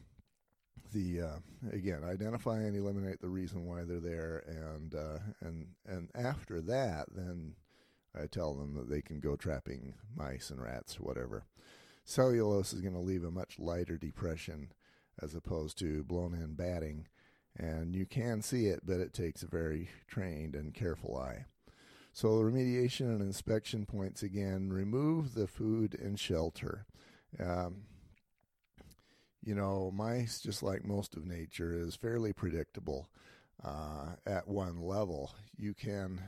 the 0.92 1.22
uh, 1.22 1.38
again 1.72 2.04
identify 2.04 2.58
and 2.58 2.76
eliminate 2.76 3.20
the 3.20 3.28
reason 3.28 3.66
why 3.66 3.84
they're 3.84 4.00
there, 4.00 4.44
and 4.46 4.94
uh, 4.94 5.18
and 5.40 5.68
and 5.86 6.08
after 6.14 6.60
that, 6.60 7.06
then 7.14 7.54
I 8.14 8.26
tell 8.26 8.54
them 8.54 8.74
that 8.74 8.90
they 8.90 9.00
can 9.00 9.20
go 9.20 9.36
trapping 9.36 9.94
mice 10.14 10.50
and 10.50 10.62
rats 10.62 10.98
or 10.98 11.04
whatever. 11.04 11.46
Cellulose 12.04 12.72
is 12.72 12.80
going 12.80 12.94
to 12.94 13.00
leave 13.00 13.24
a 13.24 13.30
much 13.30 13.58
lighter 13.58 13.96
depression 13.96 14.72
as 15.20 15.34
opposed 15.34 15.78
to 15.78 16.04
blown 16.04 16.34
in 16.34 16.54
batting, 16.54 17.06
and 17.56 17.94
you 17.94 18.06
can 18.06 18.42
see 18.42 18.66
it, 18.66 18.80
but 18.84 19.00
it 19.00 19.12
takes 19.12 19.42
a 19.42 19.46
very 19.46 19.88
trained 20.08 20.54
and 20.54 20.74
careful 20.74 21.16
eye. 21.16 21.46
So, 22.12 22.28
remediation 22.28 23.06
and 23.06 23.22
inspection 23.22 23.86
points 23.86 24.22
again 24.22 24.70
remove 24.70 25.34
the 25.34 25.46
food 25.46 25.98
and 25.98 26.20
shelter. 26.20 26.86
Um, 27.40 27.82
you 29.44 29.54
know, 29.54 29.90
mice, 29.92 30.40
just 30.40 30.62
like 30.62 30.84
most 30.84 31.16
of 31.16 31.26
nature, 31.26 31.74
is 31.74 31.96
fairly 31.96 32.32
predictable 32.32 33.08
uh, 33.64 34.10
at 34.26 34.46
one 34.46 34.80
level. 34.80 35.34
You 35.56 35.74
can 35.74 36.20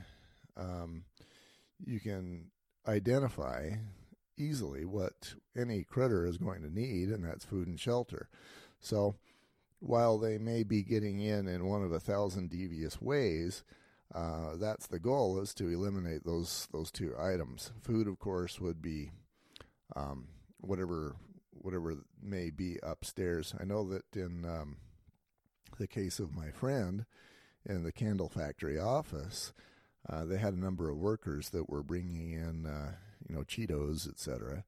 um, 0.57 1.03
you 1.85 1.99
can 1.99 2.47
identify 2.87 3.71
easily 4.37 4.85
what 4.85 5.33
any 5.55 5.83
critter 5.83 6.25
is 6.25 6.37
going 6.37 6.61
to 6.61 6.73
need, 6.73 7.09
and 7.09 7.23
that's 7.23 7.45
food 7.45 7.67
and 7.67 7.79
shelter. 7.79 8.29
So, 8.79 9.15
while 9.79 10.17
they 10.17 10.37
may 10.37 10.63
be 10.63 10.83
getting 10.83 11.19
in 11.19 11.47
in 11.47 11.65
one 11.65 11.83
of 11.83 11.91
a 11.91 11.99
thousand 11.99 12.49
devious 12.49 13.01
ways, 13.01 13.63
uh, 14.13 14.55
that's 14.57 14.87
the 14.87 14.99
goal 14.99 15.39
is 15.39 15.53
to 15.55 15.69
eliminate 15.69 16.25
those 16.25 16.67
those 16.71 16.91
two 16.91 17.13
items. 17.19 17.71
Food, 17.81 18.07
of 18.07 18.19
course, 18.19 18.59
would 18.59 18.81
be 18.81 19.11
um, 19.95 20.27
whatever 20.65 21.15
whatever 21.51 21.95
may 22.21 22.49
be 22.49 22.77
upstairs. 22.83 23.55
I 23.59 23.63
know 23.63 23.83
that 23.89 24.15
in 24.15 24.45
um, 24.45 24.77
the 25.79 25.87
case 25.87 26.19
of 26.19 26.35
my 26.35 26.51
friend 26.51 27.05
in 27.65 27.83
the 27.83 27.91
candle 27.91 28.29
factory 28.29 28.79
office, 28.79 29.51
uh, 30.07 30.25
they 30.25 30.37
had 30.37 30.53
a 30.53 30.59
number 30.59 30.89
of 30.89 30.97
workers 30.97 31.49
that 31.49 31.69
were 31.69 31.81
bringing 31.81 32.31
in, 32.31 32.65
uh, 32.65 32.91
you 33.27 33.35
know, 33.35 33.41
Cheetos, 33.41 34.07
etc., 34.07 34.63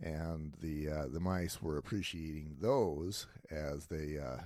and 0.00 0.54
the 0.62 0.88
uh, 0.88 1.06
the 1.08 1.18
mice 1.18 1.60
were 1.60 1.76
appreciating 1.76 2.58
those 2.60 3.26
as 3.50 3.86
they 3.86 4.16
uh, 4.16 4.42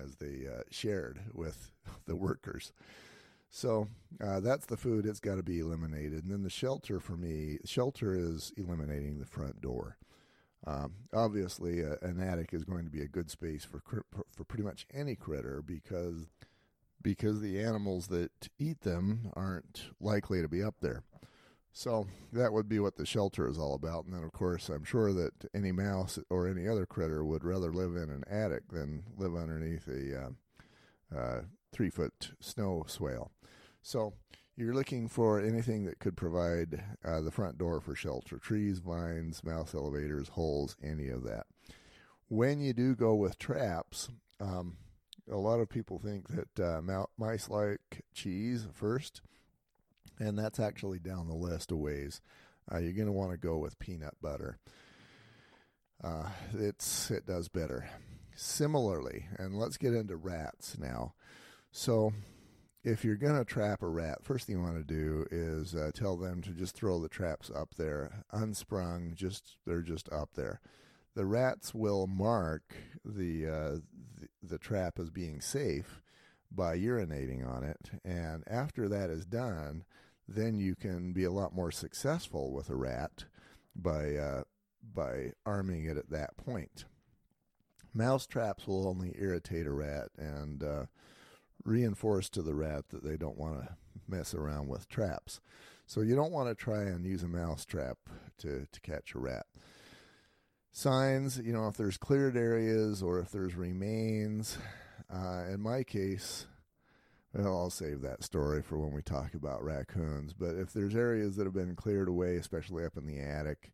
as 0.00 0.16
they 0.16 0.46
uh, 0.46 0.62
shared 0.70 1.20
with 1.34 1.72
the 2.06 2.14
workers. 2.14 2.72
So 3.50 3.88
uh, 4.24 4.40
that's 4.40 4.66
the 4.66 4.76
food; 4.76 5.06
it's 5.06 5.20
got 5.20 5.36
to 5.36 5.42
be 5.42 5.58
eliminated. 5.58 6.24
And 6.24 6.32
then 6.32 6.42
the 6.42 6.50
shelter 6.50 7.00
for 7.00 7.16
me, 7.16 7.58
shelter 7.64 8.14
is 8.14 8.52
eliminating 8.56 9.18
the 9.18 9.26
front 9.26 9.60
door. 9.60 9.98
Um, 10.66 10.94
obviously, 11.12 11.80
a, 11.80 11.96
an 12.02 12.20
attic 12.20 12.52
is 12.52 12.64
going 12.64 12.84
to 12.84 12.90
be 12.90 13.02
a 13.02 13.08
good 13.08 13.30
space 13.30 13.64
for 13.64 13.82
for 14.28 14.44
pretty 14.44 14.62
much 14.62 14.86
any 14.92 15.16
critter 15.16 15.62
because 15.62 16.28
because 17.02 17.40
the 17.40 17.58
animals 17.60 18.08
that 18.08 18.30
eat 18.58 18.82
them 18.82 19.30
aren't 19.34 19.90
likely 20.00 20.42
to 20.42 20.48
be 20.48 20.62
up 20.62 20.76
there. 20.80 21.02
So 21.72 22.06
that 22.32 22.52
would 22.52 22.68
be 22.68 22.80
what 22.80 22.96
the 22.96 23.06
shelter 23.06 23.48
is 23.48 23.58
all 23.58 23.74
about. 23.74 24.04
And 24.04 24.14
then, 24.14 24.24
of 24.24 24.32
course, 24.32 24.68
I'm 24.68 24.84
sure 24.84 25.12
that 25.12 25.32
any 25.54 25.72
mouse 25.72 26.18
or 26.28 26.48
any 26.48 26.66
other 26.68 26.84
critter 26.84 27.24
would 27.24 27.44
rather 27.44 27.72
live 27.72 27.96
in 27.96 28.10
an 28.10 28.24
attic 28.28 28.68
than 28.70 29.04
live 29.16 29.36
underneath 29.36 29.86
a 29.88 30.24
uh, 31.14 31.16
uh, 31.16 31.40
three 31.72 31.90
foot 31.90 32.32
snow 32.40 32.84
swale. 32.86 33.30
So 33.82 34.14
you're 34.56 34.74
looking 34.74 35.08
for 35.08 35.40
anything 35.40 35.84
that 35.86 36.00
could 36.00 36.16
provide 36.16 36.84
uh, 37.04 37.20
the 37.20 37.30
front 37.30 37.56
door 37.56 37.80
for 37.80 37.94
shelter 37.94 38.38
trees, 38.38 38.78
vines, 38.78 39.42
mouse 39.42 39.74
elevators, 39.74 40.28
holes, 40.28 40.76
any 40.82 41.08
of 41.08 41.22
that. 41.24 41.46
When 42.28 42.60
you 42.60 42.72
do 42.72 42.94
go 42.94 43.14
with 43.14 43.38
traps, 43.38 44.10
um, 44.38 44.76
a 45.30 45.36
lot 45.36 45.60
of 45.60 45.68
people 45.68 45.98
think 45.98 46.26
that 46.28 46.60
uh, 46.60 47.04
mice 47.16 47.48
like 47.48 48.04
cheese 48.14 48.66
first, 48.72 49.22
and 50.18 50.38
that's 50.38 50.60
actually 50.60 50.98
down 50.98 51.26
the 51.26 51.34
list 51.34 51.72
of 51.72 51.78
ways. 51.78 52.20
Uh, 52.70 52.78
you're 52.78 52.92
going 52.92 53.06
to 53.06 53.12
want 53.12 53.32
to 53.32 53.38
go 53.38 53.56
with 53.56 53.78
peanut 53.78 54.14
butter. 54.20 54.58
Uh, 56.02 56.28
it's 56.54 57.10
it 57.10 57.26
does 57.26 57.48
better. 57.48 57.88
Similarly, 58.36 59.26
and 59.38 59.58
let's 59.58 59.76
get 59.76 59.94
into 59.94 60.16
rats 60.16 60.78
now. 60.78 61.14
So 61.72 62.12
if 62.82 63.04
you're 63.04 63.16
going 63.16 63.36
to 63.36 63.44
trap 63.44 63.82
a 63.82 63.88
rat, 63.88 64.18
first 64.22 64.46
thing 64.46 64.56
you 64.56 64.62
want 64.62 64.76
to 64.76 64.94
do 64.94 65.26
is 65.30 65.74
uh, 65.74 65.90
tell 65.94 66.16
them 66.16 66.42
to 66.42 66.50
just 66.50 66.74
throw 66.74 66.98
the 67.00 67.08
traps 67.08 67.50
up 67.54 67.74
there, 67.76 68.24
unsprung. 68.32 69.12
Just 69.14 69.56
they're 69.66 69.82
just 69.82 70.10
up 70.10 70.30
there. 70.34 70.60
The 71.14 71.26
rats 71.26 71.74
will 71.74 72.06
mark 72.06 72.74
the, 73.04 73.46
uh, 73.46 73.78
the 74.18 74.28
the 74.42 74.58
trap 74.58 74.98
as 74.98 75.10
being 75.10 75.40
safe 75.40 76.00
by 76.50 76.78
urinating 76.78 77.46
on 77.46 77.62
it, 77.62 77.90
and 78.04 78.42
after 78.46 78.88
that 78.88 79.10
is 79.10 79.24
done, 79.26 79.84
then 80.26 80.58
you 80.58 80.74
can 80.74 81.12
be 81.12 81.24
a 81.24 81.32
lot 81.32 81.54
more 81.54 81.70
successful 81.70 82.52
with 82.52 82.70
a 82.70 82.76
rat 82.76 83.24
by 83.76 84.16
uh, 84.16 84.42
by 84.94 85.32
arming 85.44 85.84
it 85.84 85.96
at 85.96 86.10
that 86.10 86.36
point. 86.36 86.84
Mouse 87.92 88.26
traps 88.26 88.66
will 88.66 88.88
only 88.88 89.14
irritate 89.18 89.66
a 89.66 89.72
rat 89.72 90.08
and 90.16 90.62
uh, 90.62 90.84
reinforce 91.70 92.28
to 92.30 92.42
the 92.42 92.54
rat 92.54 92.88
that 92.88 93.04
they 93.04 93.16
don't 93.16 93.38
want 93.38 93.62
to 93.62 93.68
mess 94.08 94.34
around 94.34 94.68
with 94.68 94.88
traps. 94.88 95.40
So 95.86 96.02
you 96.02 96.14
don't 96.14 96.32
want 96.32 96.48
to 96.48 96.54
try 96.54 96.82
and 96.82 97.06
use 97.06 97.22
a 97.22 97.28
mouse 97.28 97.64
trap 97.64 97.98
to, 98.38 98.66
to 98.70 98.80
catch 98.80 99.14
a 99.14 99.18
rat. 99.18 99.46
Signs, 100.72 101.38
you 101.38 101.52
know, 101.52 101.66
if 101.68 101.76
there's 101.76 101.96
cleared 101.96 102.36
areas 102.36 103.02
or 103.02 103.18
if 103.18 103.30
there's 103.30 103.54
remains. 103.54 104.58
Uh, 105.12 105.44
in 105.52 105.60
my 105.60 105.82
case, 105.82 106.46
well, 107.34 107.58
I'll 107.58 107.70
save 107.70 108.00
that 108.02 108.22
story 108.22 108.62
for 108.62 108.78
when 108.78 108.92
we 108.92 109.02
talk 109.02 109.34
about 109.34 109.64
raccoons. 109.64 110.32
But 110.32 110.54
if 110.56 110.72
there's 110.72 110.94
areas 110.94 111.36
that 111.36 111.44
have 111.44 111.54
been 111.54 111.74
cleared 111.74 112.08
away, 112.08 112.36
especially 112.36 112.84
up 112.84 112.96
in 112.96 113.06
the 113.06 113.18
attic, 113.18 113.72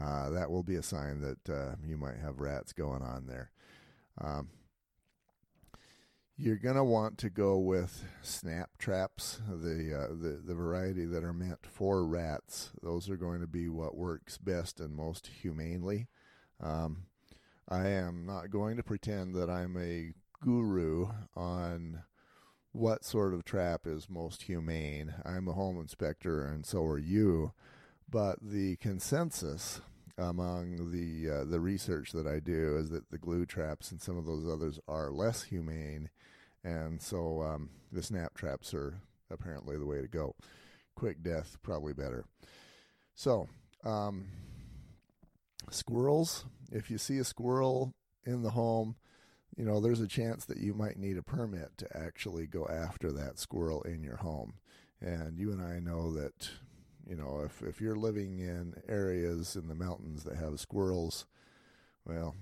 uh, 0.00 0.30
that 0.30 0.50
will 0.50 0.62
be 0.62 0.76
a 0.76 0.82
sign 0.82 1.20
that 1.20 1.52
uh, 1.52 1.74
you 1.84 1.96
might 1.96 2.18
have 2.18 2.40
rats 2.40 2.72
going 2.72 3.02
on 3.02 3.26
there. 3.26 3.50
Um, 4.20 4.48
you're 6.38 6.56
going 6.56 6.76
to 6.76 6.84
want 6.84 7.16
to 7.18 7.30
go 7.30 7.56
with 7.58 8.04
snap 8.22 8.70
traps, 8.78 9.40
the, 9.48 9.94
uh, 9.94 10.08
the 10.08 10.40
the 10.44 10.54
variety 10.54 11.06
that 11.06 11.24
are 11.24 11.32
meant 11.32 11.64
for 11.64 12.04
rats. 12.06 12.70
Those 12.82 13.08
are 13.08 13.16
going 13.16 13.40
to 13.40 13.46
be 13.46 13.68
what 13.68 13.96
works 13.96 14.36
best 14.36 14.78
and 14.80 14.94
most 14.94 15.30
humanely. 15.42 16.08
Um, 16.60 17.06
I 17.68 17.88
am 17.88 18.26
not 18.26 18.50
going 18.50 18.76
to 18.76 18.82
pretend 18.82 19.34
that 19.34 19.50
I'm 19.50 19.76
a 19.78 20.12
guru 20.42 21.08
on 21.34 22.02
what 22.72 23.04
sort 23.04 23.32
of 23.32 23.44
trap 23.44 23.86
is 23.86 24.10
most 24.10 24.42
humane. 24.42 25.14
I'm 25.24 25.48
a 25.48 25.54
home 25.54 25.80
inspector, 25.80 26.46
and 26.46 26.66
so 26.66 26.84
are 26.84 26.98
you. 26.98 27.52
But 28.08 28.38
the 28.42 28.76
consensus 28.76 29.80
among 30.18 30.92
the 30.92 31.30
uh, 31.30 31.44
the 31.44 31.60
research 31.60 32.12
that 32.12 32.26
I 32.26 32.40
do 32.40 32.76
is 32.76 32.90
that 32.90 33.10
the 33.10 33.18
glue 33.18 33.44
traps 33.44 33.90
and 33.90 34.00
some 34.00 34.16
of 34.16 34.26
those 34.26 34.48
others 34.48 34.80
are 34.88 35.10
less 35.10 35.44
humane, 35.44 36.10
and 36.64 37.00
so 37.02 37.42
um, 37.42 37.70
the 37.92 38.02
snap 38.02 38.34
traps 38.34 38.72
are 38.72 39.00
apparently 39.30 39.76
the 39.76 39.86
way 39.86 40.00
to 40.00 40.08
go. 40.08 40.34
Quick 40.94 41.22
death 41.22 41.58
probably 41.62 41.92
better. 41.92 42.24
So 43.14 43.48
um, 43.84 44.26
squirrels. 45.70 46.44
If 46.72 46.90
you 46.90 46.98
see 46.98 47.18
a 47.18 47.24
squirrel 47.24 47.94
in 48.24 48.42
the 48.42 48.50
home, 48.50 48.96
you 49.56 49.64
know 49.64 49.80
there's 49.80 50.00
a 50.00 50.08
chance 50.08 50.44
that 50.46 50.58
you 50.58 50.74
might 50.74 50.98
need 50.98 51.16
a 51.16 51.22
permit 51.22 51.76
to 51.78 51.96
actually 51.96 52.46
go 52.46 52.66
after 52.66 53.12
that 53.12 53.38
squirrel 53.38 53.82
in 53.82 54.02
your 54.02 54.16
home. 54.16 54.54
And 55.00 55.38
you 55.38 55.52
and 55.52 55.62
I 55.62 55.78
know 55.78 56.12
that 56.14 56.48
you 57.08 57.16
know, 57.16 57.42
if 57.44 57.62
if 57.62 57.80
you're 57.80 57.96
living 57.96 58.40
in 58.40 58.74
areas 58.88 59.56
in 59.56 59.68
the 59.68 59.74
mountains 59.74 60.24
that 60.24 60.36
have 60.36 60.60
squirrels, 60.60 61.26
well, 62.04 62.34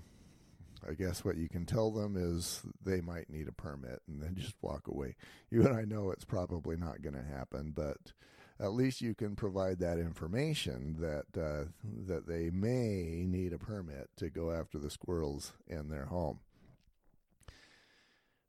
I 0.88 0.94
guess 0.94 1.24
what 1.24 1.37
you 1.37 1.48
can 1.48 1.66
tell 1.66 1.90
them 1.90 2.16
is 2.16 2.62
they 2.83 3.00
might 3.00 3.31
need 3.31 3.48
a 3.48 3.53
permit 3.53 4.03
and 4.09 4.22
then 4.22 4.35
just 4.38 4.55
walk 4.62 4.88
away. 4.88 5.16
You 5.50 5.66
and 5.66 5.77
I 5.77 5.83
know 5.83 6.11
it's 6.11 6.24
probably 6.24 6.77
not 6.77 7.03
going 7.03 7.14
to 7.14 7.22
happen, 7.22 7.72
but 7.74 8.12
at 8.61 8.72
least 8.72 9.00
you 9.00 9.14
can 9.14 9.35
provide 9.35 9.81
that 9.81 9.98
information 9.98 10.96
that 11.00 11.40
uh, 11.40 11.64
that 12.07 12.27
they 12.27 12.50
may 12.50 13.24
need 13.27 13.53
a 13.53 13.59
permit 13.59 14.09
to 14.16 14.31
go 14.31 14.50
after 14.50 14.79
the 14.79 14.90
squirrels 14.90 15.53
in 15.66 15.88
their 15.88 16.07
home. 16.07 16.40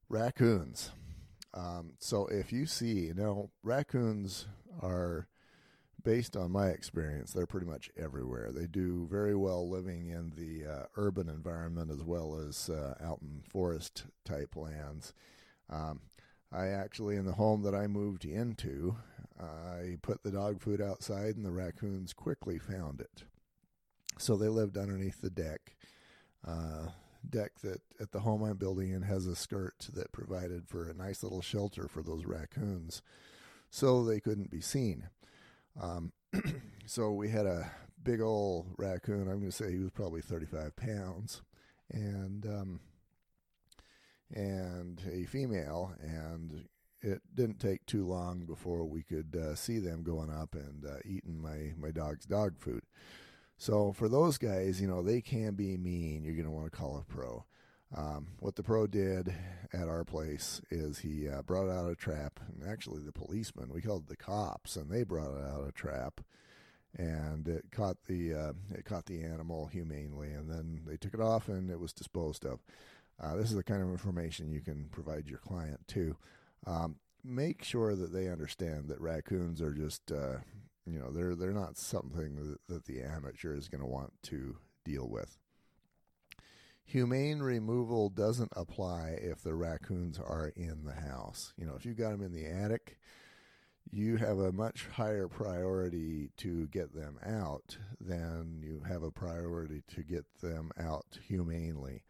Raccoons. 0.07 0.91
Um, 1.53 1.93
so 1.99 2.27
if 2.27 2.51
you 2.51 2.65
see, 2.65 3.07
you 3.07 3.13
know, 3.13 3.49
raccoons 3.63 4.45
are 4.81 5.27
based 6.05 6.37
on 6.37 6.51
my 6.51 6.67
experience, 6.67 7.33
they're 7.33 7.45
pretty 7.45 7.65
much 7.65 7.89
everywhere. 7.97 8.51
They 8.53 8.67
do 8.67 9.07
very 9.11 9.35
well 9.35 9.67
living 9.67 10.07
in 10.07 10.31
the 10.35 10.71
uh, 10.71 10.85
urban 10.95 11.27
environment 11.27 11.91
as 11.91 12.03
well 12.03 12.39
as 12.47 12.69
uh, 12.69 12.93
out 13.03 13.19
in 13.21 13.41
forest 13.49 14.05
type 14.23 14.55
lands. 14.55 15.13
Um, 15.69 16.01
I 16.53 16.67
actually, 16.67 17.17
in 17.17 17.25
the 17.25 17.33
home 17.33 17.63
that 17.63 17.75
I 17.75 17.87
moved 17.87 18.23
into, 18.23 18.95
I 19.37 19.97
put 20.01 20.23
the 20.23 20.31
dog 20.31 20.61
food 20.61 20.79
outside 20.79 21.35
and 21.35 21.45
the 21.45 21.51
raccoons 21.51 22.13
quickly 22.13 22.59
found 22.59 23.01
it. 23.01 23.23
So 24.17 24.37
they 24.37 24.47
lived 24.47 24.77
underneath 24.77 25.19
the 25.19 25.29
deck. 25.29 25.75
Uh, 26.47 26.89
deck 27.29 27.59
that 27.63 27.81
at 27.99 28.11
the 28.11 28.19
home 28.19 28.43
I'm 28.43 28.57
building 28.57 28.91
in 28.91 29.01
has 29.01 29.25
a 29.25 29.35
skirt 29.35 29.89
that 29.93 30.11
provided 30.11 30.67
for 30.67 30.87
a 30.87 30.93
nice 30.93 31.23
little 31.23 31.41
shelter 31.41 31.87
for 31.87 32.03
those 32.03 32.25
raccoons, 32.25 33.01
so 33.69 34.03
they 34.03 34.19
couldn't 34.19 34.51
be 34.51 34.61
seen. 34.61 35.09
Um, 35.79 36.11
so 36.85 37.11
we 37.11 37.29
had 37.29 37.45
a 37.45 37.71
big 38.03 38.21
old 38.21 38.67
raccoon. 38.77 39.21
I'm 39.21 39.39
going 39.39 39.51
to 39.51 39.51
say 39.51 39.71
he 39.71 39.79
was 39.79 39.91
probably 39.91 40.21
35 40.21 40.75
pounds, 40.75 41.41
and 41.91 42.45
um, 42.45 42.79
and 44.33 45.01
a 45.11 45.25
female, 45.25 45.93
and 46.01 46.67
it 47.01 47.21
didn't 47.33 47.59
take 47.59 47.85
too 47.85 48.05
long 48.05 48.45
before 48.45 48.85
we 48.85 49.03
could 49.03 49.35
uh, 49.35 49.55
see 49.55 49.79
them 49.79 50.03
going 50.03 50.31
up 50.31 50.55
and 50.55 50.85
uh, 50.85 50.97
eating 51.05 51.41
my 51.41 51.73
my 51.77 51.91
dog's 51.91 52.25
dog 52.25 52.57
food. 52.59 52.83
So 53.57 53.93
for 53.93 54.09
those 54.09 54.37
guys, 54.37 54.81
you 54.81 54.87
know, 54.87 55.01
they 55.01 55.21
can 55.21 55.53
be 55.53 55.77
mean. 55.77 56.23
You're 56.23 56.35
going 56.35 56.45
to 56.45 56.51
want 56.51 56.71
to 56.71 56.77
call 56.77 56.97
a 56.97 57.03
pro. 57.03 57.45
Um, 57.95 58.27
what 58.39 58.55
the 58.55 58.63
pro 58.63 58.87
did 58.87 59.33
at 59.71 59.87
our 59.87 60.03
place 60.03 60.61
is 60.69 60.99
he 60.99 61.29
uh, 61.29 61.41
brought 61.43 61.69
out 61.69 61.89
a 61.89 61.95
trap, 61.95 62.41
and 62.47 62.69
actually 62.69 63.01
the 63.01 63.13
policeman, 63.13 63.71
we 63.71 63.81
called 63.81 64.07
the 64.07 64.17
cops, 64.17 64.75
and 64.75 64.89
they 64.89 65.03
brought 65.03 65.39
out 65.39 65.67
a 65.67 65.71
trap, 65.71 66.19
and 66.97 67.47
it 67.47 67.65
caught 67.71 67.97
the 68.07 68.33
uh, 68.33 68.53
it 68.73 68.83
caught 68.83 69.05
the 69.05 69.23
animal 69.23 69.67
humanely, 69.67 70.31
and 70.31 70.49
then 70.49 70.81
they 70.85 70.97
took 70.97 71.13
it 71.13 71.21
off, 71.21 71.47
and 71.47 71.71
it 71.71 71.79
was 71.79 71.93
disposed 71.93 72.45
of. 72.45 72.59
Uh, 73.21 73.35
this 73.37 73.49
is 73.49 73.55
the 73.55 73.63
kind 73.63 73.81
of 73.81 73.89
information 73.89 74.51
you 74.51 74.59
can 74.59 74.89
provide 74.91 75.27
your 75.27 75.39
client 75.39 75.79
too. 75.87 76.17
Um, 76.67 76.97
make 77.23 77.63
sure 77.63 77.95
that 77.95 78.11
they 78.11 78.27
understand 78.27 78.89
that 78.89 78.99
raccoons 78.99 79.61
are 79.61 79.73
just 79.73 80.11
uh, 80.11 80.39
you 80.85 80.99
know 80.99 81.11
they're 81.11 81.35
they're 81.35 81.51
not 81.51 81.77
something 81.77 82.35
that, 82.35 82.73
that 82.73 82.85
the 82.85 83.01
amateur 83.01 83.55
is 83.55 83.69
going 83.69 83.81
to 83.81 83.87
want 83.87 84.11
to 84.23 84.57
deal 84.83 85.07
with. 85.07 85.37
Humane 86.85 87.39
removal 87.39 88.09
doesn't 88.09 88.53
apply 88.55 89.17
if 89.21 89.41
the 89.41 89.55
raccoons 89.55 90.19
are 90.19 90.53
in 90.55 90.85
the 90.85 90.93
house. 90.93 91.53
You 91.57 91.65
know, 91.65 91.75
if 91.75 91.85
you've 91.85 91.97
got 91.97 92.11
them 92.11 92.21
in 92.21 92.31
the 92.31 92.45
attic, 92.45 92.99
you 93.91 94.17
have 94.17 94.39
a 94.39 94.51
much 94.51 94.87
higher 94.93 95.27
priority 95.27 96.29
to 96.37 96.67
get 96.67 96.93
them 96.93 97.17
out 97.25 97.77
than 97.99 98.61
you 98.63 98.83
have 98.87 99.03
a 99.03 99.11
priority 99.11 99.81
to 99.95 100.03
get 100.03 100.25
them 100.41 100.71
out 100.79 101.17
humanely. 101.27 102.03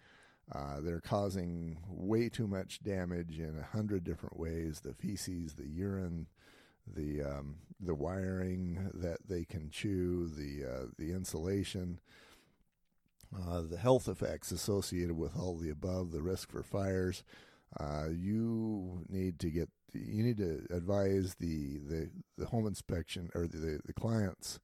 Uh, 0.52 0.80
they're 0.82 1.02
causing 1.02 1.78
way 1.90 2.30
too 2.30 2.48
much 2.48 2.84
damage 2.84 3.40
in 3.40 3.58
a 3.58 3.76
hundred 3.76 4.04
different 4.04 4.38
ways 4.38 4.82
the 4.82 4.94
feces, 4.94 5.54
the 5.54 5.68
urine, 5.68 6.28
the 6.86 7.24
um, 7.24 7.56
the 7.80 7.96
wiring 7.96 8.92
that 8.94 9.28
they 9.28 9.44
can 9.44 9.70
chew, 9.70 10.28
the 10.28 10.64
uh, 10.64 10.86
the 10.98 11.12
insulation, 11.12 12.00
uh, 13.48 13.62
the 13.62 13.78
health 13.78 14.08
effects 14.08 14.52
associated 14.52 15.18
with 15.18 15.36
all 15.36 15.58
the 15.58 15.70
above, 15.70 16.12
the 16.12 16.22
risk 16.22 16.52
for 16.52 16.64
fires. 16.64 17.24
Uh, 17.80 18.08
you 18.10 19.04
need 19.10 19.40
to 19.40 19.50
get 19.50 19.70
you 19.94 20.24
need 20.24 20.38
to 20.38 20.66
advise 20.70 21.36
the 21.36 21.78
the, 21.80 22.10
the 22.38 22.46
home 22.48 22.68
inspection 22.68 23.30
or 23.36 23.48
the, 23.48 23.80
the 23.86 23.94
clients 23.94 24.60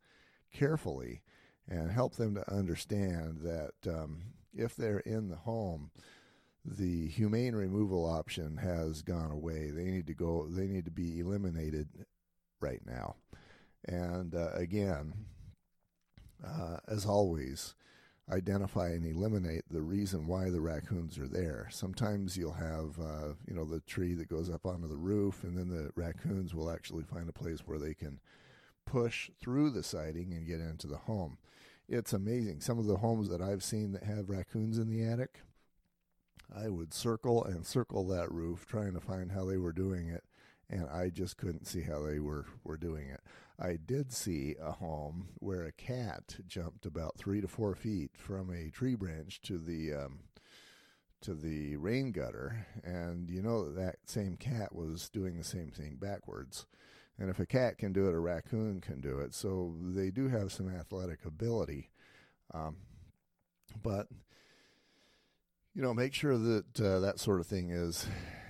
carefully 0.53 1.21
and 1.67 1.91
help 1.91 2.15
them 2.15 2.35
to 2.35 2.53
understand 2.53 3.39
that 3.41 3.71
um, 3.87 4.21
if 4.53 4.75
they're 4.75 4.99
in 4.99 5.29
the 5.29 5.37
home, 5.37 5.91
the 6.65 7.07
humane 7.07 7.55
removal 7.55 8.05
option 8.05 8.57
has 8.57 9.01
gone 9.01 9.31
away. 9.31 9.71
They 9.71 9.85
need 9.85 10.07
to 10.07 10.13
go. 10.13 10.47
They 10.49 10.67
need 10.67 10.85
to 10.85 10.91
be 10.91 11.19
eliminated 11.19 11.87
right 12.59 12.81
now. 12.85 13.15
And 13.85 14.35
uh, 14.35 14.51
again, 14.53 15.13
uh, 16.45 16.77
as 16.87 17.05
always, 17.05 17.75
identify 18.31 18.89
and 18.89 19.05
eliminate 19.05 19.63
the 19.69 19.81
reason 19.81 20.27
why 20.27 20.49
the 20.49 20.61
raccoons 20.61 21.17
are 21.17 21.27
there. 21.27 21.67
Sometimes 21.69 22.37
you'll 22.37 22.53
have, 22.53 22.97
uh, 22.99 23.33
you 23.47 23.53
know, 23.53 23.65
the 23.65 23.81
tree 23.81 24.13
that 24.13 24.29
goes 24.29 24.49
up 24.49 24.65
onto 24.65 24.87
the 24.87 24.95
roof, 24.95 25.43
and 25.43 25.57
then 25.57 25.69
the 25.69 25.91
raccoons 25.95 26.55
will 26.55 26.71
actually 26.71 27.03
find 27.03 27.27
a 27.27 27.33
place 27.33 27.59
where 27.65 27.79
they 27.79 27.93
can 27.93 28.19
push 28.85 29.29
through 29.39 29.69
the 29.69 29.83
siding 29.83 30.33
and 30.33 30.47
get 30.47 30.59
into 30.59 30.87
the 30.87 30.97
home. 30.97 31.37
It's 31.89 32.13
amazing. 32.13 32.61
Some 32.61 32.79
of 32.79 32.85
the 32.85 32.97
homes 32.97 33.29
that 33.29 33.41
I've 33.41 33.63
seen 33.63 33.91
that 33.91 34.03
have 34.03 34.29
raccoons 34.29 34.77
in 34.77 34.89
the 34.89 35.03
attic, 35.03 35.41
I 36.53 36.69
would 36.69 36.93
circle 36.93 37.43
and 37.43 37.65
circle 37.65 38.07
that 38.07 38.31
roof 38.31 38.65
trying 38.65 38.93
to 38.93 39.01
find 39.01 39.31
how 39.31 39.45
they 39.45 39.57
were 39.57 39.73
doing 39.73 40.07
it, 40.07 40.23
and 40.71 40.89
I 40.89 41.09
just 41.09 41.37
couldn't 41.37 41.67
see 41.67 41.81
how 41.81 42.01
they 42.01 42.19
were, 42.19 42.45
were 42.63 42.77
doing 42.77 43.09
it. 43.09 43.19
I 43.59 43.77
did 43.85 44.11
see 44.11 44.55
a 44.59 44.71
home 44.71 45.27
where 45.39 45.63
a 45.63 45.71
cat 45.71 46.37
jumped 46.47 46.85
about 46.85 47.17
three 47.17 47.41
to 47.41 47.47
four 47.47 47.75
feet 47.75 48.11
from 48.15 48.49
a 48.49 48.71
tree 48.71 48.95
branch 48.95 49.41
to 49.41 49.59
the 49.59 49.93
um, 49.93 50.19
to 51.21 51.35
the 51.35 51.75
rain 51.75 52.11
gutter, 52.11 52.65
and 52.83 53.29
you 53.29 53.43
know 53.43 53.65
that, 53.65 53.75
that 53.75 53.95
same 54.09 54.35
cat 54.37 54.73
was 54.73 55.09
doing 55.09 55.37
the 55.37 55.43
same 55.43 55.69
thing 55.69 55.97
backwards. 55.99 56.65
And 57.19 57.29
if 57.29 57.39
a 57.39 57.45
cat 57.45 57.77
can 57.77 57.93
do 57.93 58.07
it, 58.07 58.15
a 58.15 58.19
raccoon 58.19 58.81
can 58.81 58.99
do 58.99 59.19
it. 59.19 59.35
So 59.35 59.75
they 59.79 60.09
do 60.09 60.27
have 60.29 60.51
some 60.51 60.73
athletic 60.73 61.23
ability. 61.23 61.91
Um, 62.51 62.77
but 63.83 64.07
you 65.73 65.81
know, 65.81 65.93
make 65.93 66.13
sure 66.13 66.37
that 66.37 66.81
uh, 66.81 66.99
that 66.99 67.19
sort 67.19 67.39
of 67.39 67.47
thing 67.47 67.69
is, 67.69 68.05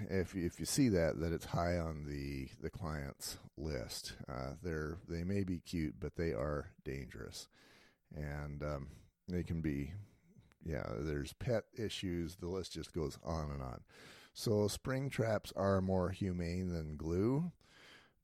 if 0.10 0.36
if 0.36 0.60
you 0.60 0.66
see 0.66 0.90
that, 0.90 1.20
that 1.20 1.32
it's 1.32 1.46
high 1.46 1.78
on 1.78 2.06
the 2.06 2.50
the 2.62 2.70
client's 2.70 3.38
list. 3.58 4.14
Uh, 4.28 4.54
they're 4.64 4.98
they 5.08 5.24
may 5.24 5.44
be 5.44 5.60
cute, 5.60 5.96
but 6.00 6.16
they 6.16 6.32
are 6.32 6.72
dangerous, 6.84 7.48
and 8.16 8.64
um, 8.64 8.88
they 9.28 9.44
can 9.44 9.62
be, 9.62 9.94
yeah. 10.66 10.86
There's 10.98 11.34
pet 11.34 11.66
issues. 11.78 12.36
The 12.36 12.48
list 12.48 12.74
just 12.74 12.94
goes 12.94 13.18
on 13.24 13.52
and 13.52 13.62
on. 13.62 13.82
So 14.34 14.68
spring 14.68 15.10
traps 15.10 15.54
are 15.56 15.82
more 15.82 16.10
humane 16.10 16.74
than 16.74 16.96
glue. 16.96 17.52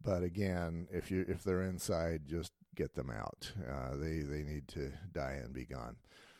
But 0.03 0.23
again, 0.23 0.87
if 0.91 1.11
you 1.11 1.25
if 1.27 1.43
they're 1.43 1.63
inside, 1.63 2.23
just 2.27 2.51
get 2.75 2.95
them 2.95 3.11
out. 3.11 3.51
Uh, 3.69 3.95
they 3.95 4.19
they 4.19 4.43
need 4.43 4.67
to 4.69 4.91
die 5.13 5.39
and 5.43 5.53
be 5.53 5.65
gone. 5.65 5.97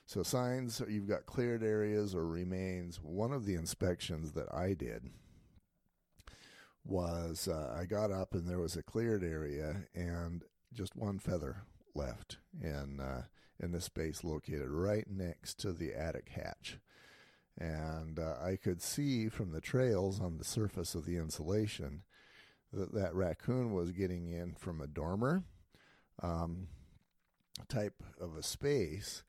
So 0.08 0.24
signs 0.24 0.82
you've 0.88 1.10
got 1.10 1.26
cleared 1.26 1.62
areas 1.62 2.16
or 2.16 2.26
remains. 2.26 3.02
One 3.04 3.34
of 3.34 3.46
the 3.46 3.56
inspections 3.56 4.32
that 4.32 4.48
I 4.54 4.74
did 4.74 5.10
was 6.86 7.50
uh, 7.50 7.76
I 7.78 7.84
got 7.84 8.10
up 8.10 8.34
and 8.34 8.48
there 8.48 8.60
was 8.60 8.78
a 8.78 8.84
cleared 8.84 9.22
area 9.22 9.84
and 9.94 10.46
just 10.74 10.96
one 10.96 11.20
feather 11.20 11.64
left 11.94 12.38
in 12.62 13.02
uh, 13.02 13.24
in 13.60 13.74
the 13.74 13.82
space 13.82 14.24
located 14.24 14.70
right 14.70 15.06
next 15.10 15.56
to 15.60 15.74
the 15.74 15.94
attic 15.94 16.30
hatch. 16.30 16.80
And 17.58 18.18
uh, 18.18 18.36
I 18.42 18.56
could 18.56 18.82
see 18.82 19.28
from 19.28 19.52
the 19.52 19.60
trails 19.60 20.22
on 20.22 20.38
the 20.38 20.46
surface 20.46 20.96
of 20.96 21.06
the 21.06 21.18
insulation 21.18 22.04
that 22.72 22.94
that 22.94 23.14
raccoon 23.14 23.74
was 23.74 23.92
getting 23.92 24.32
in 24.32 24.54
from 24.54 24.80
a 24.80 24.88
dormer 24.88 25.44
um, 26.24 26.70
type 27.68 28.02
of 28.22 28.38
a 28.38 28.44
space. 28.44 29.24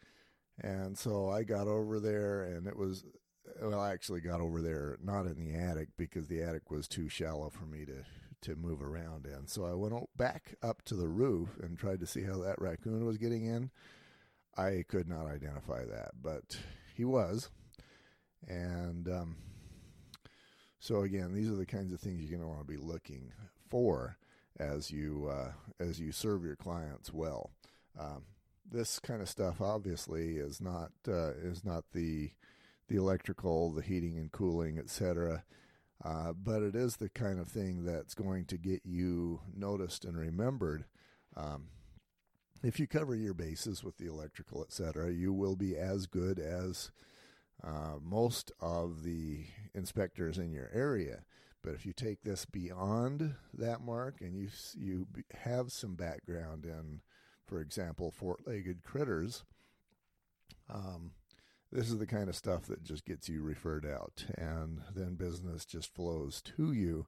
And 0.61 0.99
so 0.99 1.31
I 1.31 1.45
got 1.45 1.69
over 1.69 2.01
there, 2.01 2.43
and 2.43 2.67
it 2.67 2.77
was, 2.77 3.05
well, 3.63 3.81
I 3.81 3.93
actually 3.93 4.21
got 4.21 4.41
over 4.41 4.61
there 4.61 4.99
not 5.03 5.27
in 5.27 5.37
the 5.37 5.57
attic 5.57 5.89
because 5.97 6.27
the 6.27 6.43
attic 6.43 6.71
was 6.71 6.89
too 6.89 7.09
shallow 7.09 7.51
for 7.51 7.65
me 7.65 7.85
to, 7.85 8.05
to 8.43 8.57
move 8.57 8.83
around 8.83 9.27
in. 9.27 9.47
So 9.47 9.65
I 9.65 9.75
went 9.75 9.95
back 10.17 10.55
up 10.63 10.83
to 10.87 10.95
the 10.95 11.09
roof 11.09 11.51
and 11.63 11.79
tried 11.79 12.01
to 12.01 12.07
see 12.07 12.23
how 12.23 12.39
that 12.43 12.61
raccoon 12.61 13.05
was 13.05 13.19
getting 13.19 13.45
in. 13.45 13.71
I 14.57 14.85
could 14.89 15.09
not 15.09 15.27
identify 15.27 15.85
that, 15.85 16.11
but 16.21 16.59
he 16.95 17.05
was. 17.05 17.51
And 18.49 19.09
um, 19.09 19.37
so 20.81 21.03
again, 21.03 21.33
these 21.33 21.51
are 21.51 21.57
the 21.57 21.67
kinds 21.67 21.93
of 21.93 22.01
things 22.01 22.21
you're 22.21 22.37
going 22.37 22.43
to 22.43 22.49
want 22.49 22.67
to 22.67 22.73
be 22.73 22.77
looking 22.77 23.33
for 23.69 24.17
as 24.59 24.91
you 24.91 25.29
uh, 25.31 25.53
as 25.79 26.01
you 26.01 26.11
serve 26.11 26.45
your 26.45 26.57
clients 26.57 27.13
well. 27.13 27.51
Um, 27.99 28.25
this 28.71 28.99
kind 28.99 29.23
of 29.23 29.29
stuff 29.29 29.61
obviously 29.61 30.37
is 30.37 30.61
not 30.61 30.93
uh, 31.07 31.33
is 31.43 31.65
not 31.65 31.85
the 31.93 32.31
the 32.89 32.97
electrical, 32.97 33.71
the 33.71 33.83
heating 33.83 34.19
and 34.19 34.33
cooling, 34.33 34.79
etc. 34.79 35.45
Uh, 36.05 36.33
but 36.33 36.63
it 36.63 36.75
is 36.75 36.97
the 36.97 37.09
kind 37.09 37.39
of 37.39 37.49
thing 37.49 37.85
that's 37.85 38.15
going 38.15 38.45
to 38.47 38.57
get 38.57 38.81
you 38.85 39.41
noticed 39.55 40.05
and 40.05 40.17
remembered. 40.17 40.85
Um, 41.37 41.69
if 42.63 42.81
you 42.81 42.87
cover 42.87 43.15
your 43.15 43.35
bases 43.35 43.85
with 43.85 43.99
the 43.99 44.07
electrical, 44.07 44.63
etc., 44.63 45.13
you 45.13 45.33
will 45.33 45.57
be 45.57 45.77
as 45.77 46.07
good 46.07 46.39
as 46.39 46.91
uh, 47.63 47.97
most 48.03 48.53
of 48.61 49.03
the 49.03 49.45
inspectors 49.75 50.39
in 50.39 50.53
your 50.53 50.71
area. 50.73 51.25
But 51.63 51.75
if 51.75 51.85
you 51.85 51.93
take 51.93 52.23
this 52.23 52.45
beyond 52.45 53.35
that 53.53 53.81
mark 53.81 54.21
and 54.21 54.37
you 54.37 54.49
you 54.77 55.07
have 55.43 55.73
some 55.73 55.95
background 55.95 56.65
in, 56.65 57.01
for 57.49 57.61
example, 57.61 58.11
four-legged 58.11 58.85
critters, 58.85 59.45
um, 60.73 61.13
this 61.73 61.89
is 61.91 61.99
the 61.99 62.07
kind 62.07 62.29
of 62.29 62.37
stuff 62.37 62.67
that 62.67 62.85
just 62.85 63.05
gets 63.05 63.29
you 63.29 63.43
referred 63.43 63.87
out, 63.87 64.25
and 64.37 64.83
then 64.95 65.15
business 65.17 65.65
just 65.65 65.95
flows 65.95 66.41
to 66.43 66.73
you, 66.73 67.07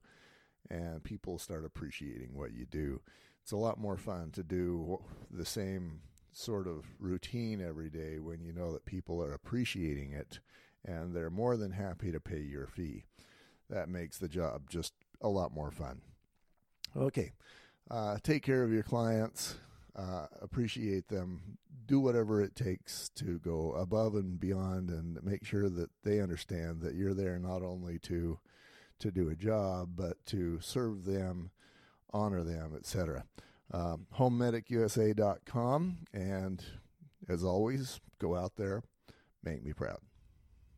and 0.69 1.03
people 1.03 1.37
start 1.37 1.65
appreciating 1.65 2.31
what 2.33 2.53
you 2.53 2.65
do. 2.65 3.01
It's 3.41 3.51
a 3.51 3.57
lot 3.57 3.79
more 3.79 3.97
fun 3.97 4.31
to 4.31 4.43
do 4.43 4.99
the 5.31 5.45
same 5.45 6.01
sort 6.31 6.67
of 6.67 6.85
routine 6.99 7.61
every 7.61 7.89
day 7.89 8.19
when 8.19 8.41
you 8.41 8.53
know 8.53 8.71
that 8.71 8.85
people 8.85 9.21
are 9.21 9.33
appreciating 9.33 10.13
it 10.13 10.39
and 10.85 11.13
they're 11.13 11.29
more 11.29 11.57
than 11.57 11.71
happy 11.71 12.11
to 12.11 12.19
pay 12.19 12.39
your 12.39 12.67
fee. 12.67 13.03
That 13.69 13.89
makes 13.89 14.17
the 14.17 14.27
job 14.27 14.69
just 14.69 14.93
a 15.21 15.29
lot 15.29 15.53
more 15.53 15.71
fun. 15.71 16.01
Okay, 16.95 17.31
uh, 17.89 18.17
take 18.23 18.43
care 18.43 18.63
of 18.63 18.73
your 18.73 18.83
clients, 18.83 19.55
uh, 19.95 20.27
appreciate 20.41 21.07
them, 21.07 21.57
do 21.85 21.99
whatever 21.99 22.41
it 22.41 22.55
takes 22.55 23.09
to 23.15 23.39
go 23.39 23.73
above 23.73 24.15
and 24.15 24.39
beyond, 24.39 24.89
and 24.89 25.21
make 25.23 25.43
sure 25.43 25.69
that 25.69 25.89
they 26.03 26.19
understand 26.19 26.81
that 26.81 26.95
you're 26.95 27.13
there 27.13 27.39
not 27.39 27.61
only 27.61 27.99
to 27.99 28.39
to 28.99 29.11
do 29.11 29.29
a 29.29 29.35
job, 29.35 29.89
but 29.95 30.23
to 30.27 30.59
serve 30.61 31.05
them, 31.05 31.49
honor 32.13 32.43
them, 32.43 32.73
etc. 32.77 33.25
Um, 33.73 34.05
HomemedicUSA.com, 34.17 35.97
and 36.13 36.63
as 37.27 37.43
always, 37.43 37.99
go 38.19 38.35
out 38.35 38.57
there, 38.57 38.83
make 39.43 39.63
me 39.63 39.73
proud. 39.73 39.97